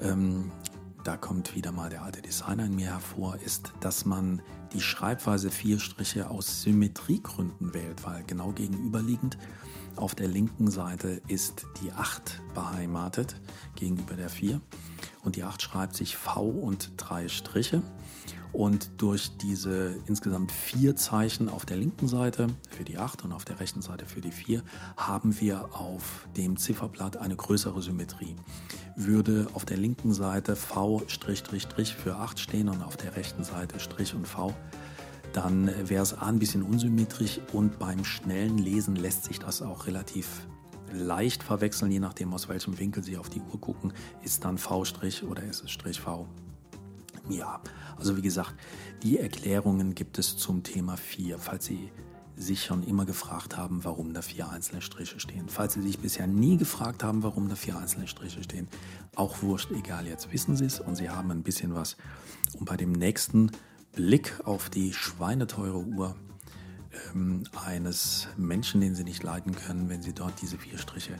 ähm, 0.00 0.50
da 1.06 1.16
kommt 1.16 1.54
wieder 1.54 1.70
mal 1.70 1.88
der 1.88 2.02
alte 2.02 2.20
Designer 2.20 2.64
in 2.64 2.74
mir 2.74 2.86
hervor, 2.86 3.36
ist, 3.44 3.72
dass 3.80 4.04
man 4.04 4.42
die 4.72 4.80
Schreibweise 4.80 5.50
vier 5.50 5.78
Striche 5.78 6.28
aus 6.28 6.62
Symmetriegründen 6.62 7.74
wählt, 7.74 8.04
weil 8.04 8.24
genau 8.24 8.50
gegenüberliegend 8.50 9.38
auf 9.96 10.14
der 10.14 10.28
linken 10.28 10.70
Seite 10.70 11.20
ist 11.28 11.66
die 11.82 11.92
8 11.92 12.42
beheimatet 12.54 13.36
gegenüber 13.74 14.14
der 14.14 14.28
4 14.28 14.60
und 15.24 15.36
die 15.36 15.42
8 15.42 15.60
schreibt 15.60 15.96
sich 15.96 16.16
V 16.16 16.44
und 16.44 16.92
drei 16.96 17.28
Striche. 17.28 17.82
Und 18.52 19.02
durch 19.02 19.36
diese 19.36 19.96
insgesamt 20.06 20.50
vier 20.50 20.96
Zeichen 20.96 21.50
auf 21.50 21.66
der 21.66 21.76
linken 21.76 22.08
Seite 22.08 22.46
für 22.70 22.84
die 22.84 22.96
8 22.96 23.24
und 23.24 23.32
auf 23.32 23.44
der 23.44 23.60
rechten 23.60 23.82
Seite 23.82 24.06
für 24.06 24.22
die 24.22 24.30
4 24.30 24.62
haben 24.96 25.38
wir 25.40 25.74
auf 25.74 26.26
dem 26.36 26.56
Zifferblatt 26.56 27.18
eine 27.18 27.36
größere 27.36 27.82
Symmetrie. 27.82 28.34
Würde 28.94 29.48
auf 29.52 29.66
der 29.66 29.76
linken 29.76 30.14
Seite 30.14 30.56
V' 30.56 31.02
für 31.06 32.16
8 32.16 32.40
stehen 32.40 32.70
und 32.70 32.82
auf 32.82 32.96
der 32.96 33.14
rechten 33.16 33.44
Seite 33.44 33.78
Strich 33.78 34.14
und 34.14 34.26
V, 34.26 34.54
dann 35.36 35.70
wäre 35.88 36.02
es 36.02 36.14
ein 36.14 36.38
bisschen 36.38 36.62
unsymmetrisch 36.62 37.40
und 37.52 37.78
beim 37.78 38.04
schnellen 38.04 38.56
Lesen 38.56 38.96
lässt 38.96 39.24
sich 39.24 39.38
das 39.38 39.60
auch 39.60 39.86
relativ 39.86 40.46
leicht 40.94 41.42
verwechseln, 41.42 41.90
je 41.90 42.00
nachdem 42.00 42.32
aus 42.32 42.48
welchem 42.48 42.78
Winkel 42.78 43.04
Sie 43.04 43.18
auf 43.18 43.28
die 43.28 43.42
Uhr 43.42 43.60
gucken. 43.60 43.92
Ist 44.22 44.46
dann 44.46 44.56
V' 44.56 44.82
oder 45.28 45.42
ist 45.42 45.62
es 45.62 45.70
Strich 45.70 46.00
V? 46.00 46.26
Ja, 47.28 47.60
also 47.98 48.16
wie 48.16 48.22
gesagt, 48.22 48.54
die 49.02 49.18
Erklärungen 49.18 49.94
gibt 49.94 50.18
es 50.18 50.38
zum 50.38 50.62
Thema 50.62 50.96
4, 50.96 51.38
falls 51.38 51.66
Sie 51.66 51.90
sich 52.36 52.64
schon 52.64 52.82
immer 52.82 53.04
gefragt 53.04 53.58
haben, 53.58 53.84
warum 53.84 54.14
da 54.14 54.22
vier 54.22 54.48
einzelne 54.48 54.80
Striche 54.80 55.20
stehen. 55.20 55.48
Falls 55.48 55.74
Sie 55.74 55.82
sich 55.82 55.98
bisher 55.98 56.26
nie 56.26 56.56
gefragt 56.56 57.04
haben, 57.04 57.22
warum 57.22 57.48
da 57.48 57.56
vier 57.56 57.78
einzelne 57.78 58.08
Striche 58.08 58.42
stehen, 58.42 58.68
auch 59.14 59.42
wurscht, 59.42 59.70
egal, 59.72 60.06
jetzt 60.06 60.32
wissen 60.32 60.56
Sie 60.56 60.64
es 60.64 60.80
und 60.80 60.96
Sie 60.96 61.10
haben 61.10 61.30
ein 61.30 61.42
bisschen 61.42 61.74
was, 61.74 61.96
um 62.58 62.64
bei 62.64 62.76
dem 62.76 62.92
nächsten 62.92 63.50
Blick 63.96 64.40
auf 64.44 64.70
die 64.70 64.92
schweineteure 64.92 65.78
Uhr 65.78 66.14
ähm, 67.14 67.42
eines 67.66 68.28
Menschen, 68.36 68.80
den 68.80 68.94
Sie 68.94 69.02
nicht 69.02 69.24
leiden 69.24 69.56
können, 69.56 69.88
wenn 69.88 70.02
Sie 70.02 70.12
dort 70.12 70.40
diese 70.40 70.58
vier 70.58 70.78
Striche 70.78 71.18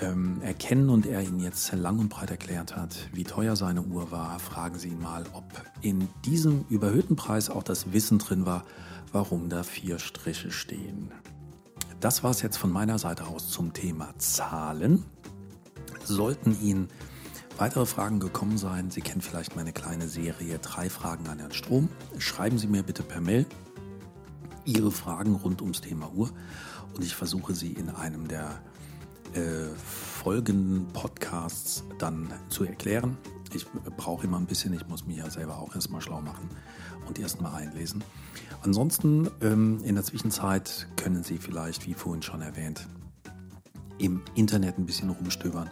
ähm, 0.00 0.40
erkennen 0.42 0.88
und 0.88 1.06
er 1.06 1.22
Ihnen 1.22 1.40
jetzt 1.40 1.70
lang 1.72 1.98
und 1.98 2.08
breit 2.08 2.30
erklärt 2.30 2.74
hat, 2.74 2.96
wie 3.12 3.24
teuer 3.24 3.54
seine 3.54 3.82
Uhr 3.82 4.10
war, 4.10 4.38
fragen 4.40 4.78
Sie 4.78 4.88
ihn 4.88 5.00
mal, 5.00 5.24
ob 5.34 5.44
in 5.82 6.08
diesem 6.24 6.64
überhöhten 6.70 7.16
Preis 7.16 7.50
auch 7.50 7.62
das 7.62 7.92
Wissen 7.92 8.18
drin 8.18 8.46
war, 8.46 8.64
warum 9.12 9.48
da 9.48 9.62
vier 9.62 9.98
Striche 9.98 10.50
stehen. 10.50 11.12
Das 12.00 12.22
war 12.22 12.30
es 12.30 12.42
jetzt 12.42 12.56
von 12.56 12.72
meiner 12.72 12.98
Seite 12.98 13.26
aus 13.26 13.50
zum 13.50 13.72
Thema 13.72 14.14
Zahlen. 14.18 15.04
Sollten 16.04 16.58
Ihnen 16.62 16.88
weitere 17.58 17.86
Fragen 17.86 18.20
gekommen 18.20 18.56
sein, 18.56 18.90
Sie 18.90 19.00
kennen 19.00 19.20
vielleicht 19.20 19.56
meine 19.56 19.72
kleine 19.72 20.08
Serie 20.08 20.58
Drei 20.58 20.88
Fragen 20.88 21.26
an 21.28 21.38
Herrn 21.38 21.52
Strom, 21.52 21.88
schreiben 22.18 22.58
Sie 22.58 22.68
mir 22.68 22.82
bitte 22.82 23.02
per 23.02 23.20
Mail 23.20 23.46
Ihre 24.64 24.92
Fragen 24.92 25.34
rund 25.34 25.60
ums 25.62 25.80
Thema 25.80 26.10
Uhr 26.14 26.30
und 26.94 27.02
ich 27.02 27.14
versuche 27.14 27.54
sie 27.54 27.72
in 27.72 27.88
einem 27.88 28.28
der 28.28 28.60
äh, 29.32 29.66
folgenden 29.76 30.86
Podcasts 30.88 31.84
dann 31.98 32.32
zu 32.48 32.64
erklären. 32.64 33.16
Ich 33.54 33.66
brauche 33.96 34.26
immer 34.26 34.36
ein 34.36 34.46
bisschen, 34.46 34.74
ich 34.74 34.86
muss 34.86 35.06
mich 35.06 35.16
ja 35.16 35.30
selber 35.30 35.58
auch 35.58 35.74
erstmal 35.74 36.02
schlau 36.02 36.20
machen 36.20 36.50
und 37.06 37.18
erstmal 37.18 37.54
einlesen. 37.54 38.04
Ansonsten 38.62 39.30
ähm, 39.40 39.80
in 39.84 39.94
der 39.94 40.04
Zwischenzeit 40.04 40.86
können 40.96 41.24
Sie 41.24 41.38
vielleicht, 41.38 41.86
wie 41.86 41.94
vorhin 41.94 42.22
schon 42.22 42.42
erwähnt, 42.42 42.86
im 43.98 44.20
Internet 44.34 44.78
ein 44.78 44.86
bisschen 44.86 45.08
rumstöbern 45.08 45.70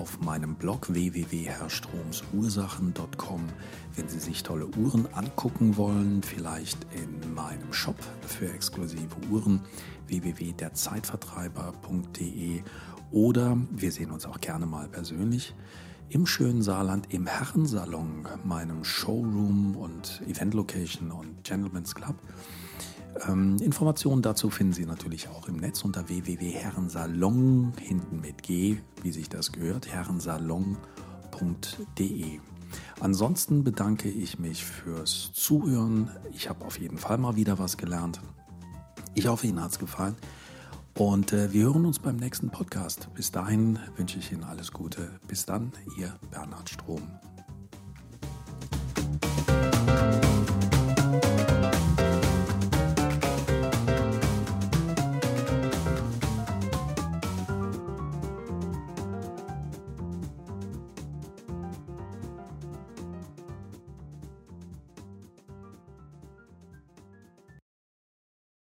auf 0.00 0.20
meinem 0.20 0.54
Blog 0.54 0.92
www.herrstromsursachen.com. 0.92 3.48
Wenn 3.94 4.08
Sie 4.08 4.18
sich 4.18 4.42
tolle 4.42 4.66
Uhren 4.66 5.06
angucken 5.12 5.76
wollen, 5.76 6.22
vielleicht 6.22 6.78
in 6.94 7.34
meinem 7.34 7.70
Shop 7.72 7.96
für 8.26 8.50
exklusive 8.50 9.14
Uhren 9.30 9.60
www.derzeitvertreiber.de 10.06 12.62
oder 13.10 13.58
wir 13.70 13.92
sehen 13.92 14.10
uns 14.10 14.24
auch 14.24 14.40
gerne 14.40 14.64
mal 14.66 14.88
persönlich 14.88 15.54
im 16.08 16.26
schönen 16.26 16.62
Saarland 16.62 17.12
im 17.12 17.26
Herrensalon, 17.26 18.26
meinem 18.42 18.84
Showroom 18.84 19.76
und 19.76 20.22
Event 20.26 20.54
Location 20.54 21.10
und 21.12 21.44
Gentleman's 21.44 21.94
Club. 21.94 22.16
Ähm, 23.28 23.56
Informationen 23.60 24.22
dazu 24.22 24.50
finden 24.50 24.72
Sie 24.72 24.86
natürlich 24.86 25.28
auch 25.28 25.48
im 25.48 25.56
Netz 25.56 25.84
unter 25.84 26.08
www.herrensalon, 26.08 27.72
hinten 27.80 28.20
mit 28.20 28.42
G, 28.42 28.78
wie 29.02 29.12
sich 29.12 29.28
das 29.28 29.52
gehört, 29.52 29.92
herrensalon.de. 29.92 30.78
Ansonsten 33.00 33.64
bedanke 33.64 34.08
ich 34.08 34.38
mich 34.38 34.64
fürs 34.64 35.32
Zuhören. 35.32 36.10
Ich 36.32 36.48
habe 36.48 36.64
auf 36.64 36.78
jeden 36.78 36.98
Fall 36.98 37.18
mal 37.18 37.36
wieder 37.36 37.58
was 37.58 37.76
gelernt. 37.76 38.20
Ich 39.14 39.26
hoffe, 39.26 39.46
Ihnen 39.46 39.62
hat 39.62 39.72
es 39.72 39.78
gefallen. 39.78 40.16
Und 40.98 41.32
äh, 41.32 41.52
wir 41.52 41.64
hören 41.64 41.86
uns 41.86 41.98
beim 41.98 42.16
nächsten 42.16 42.50
Podcast. 42.50 43.08
Bis 43.14 43.32
dahin 43.32 43.78
wünsche 43.96 44.18
ich 44.18 44.32
Ihnen 44.32 44.44
alles 44.44 44.72
Gute. 44.72 45.18
Bis 45.26 45.46
dann, 45.46 45.72
Ihr 45.96 46.14
Bernhard 46.30 46.68
Strom. 46.68 47.02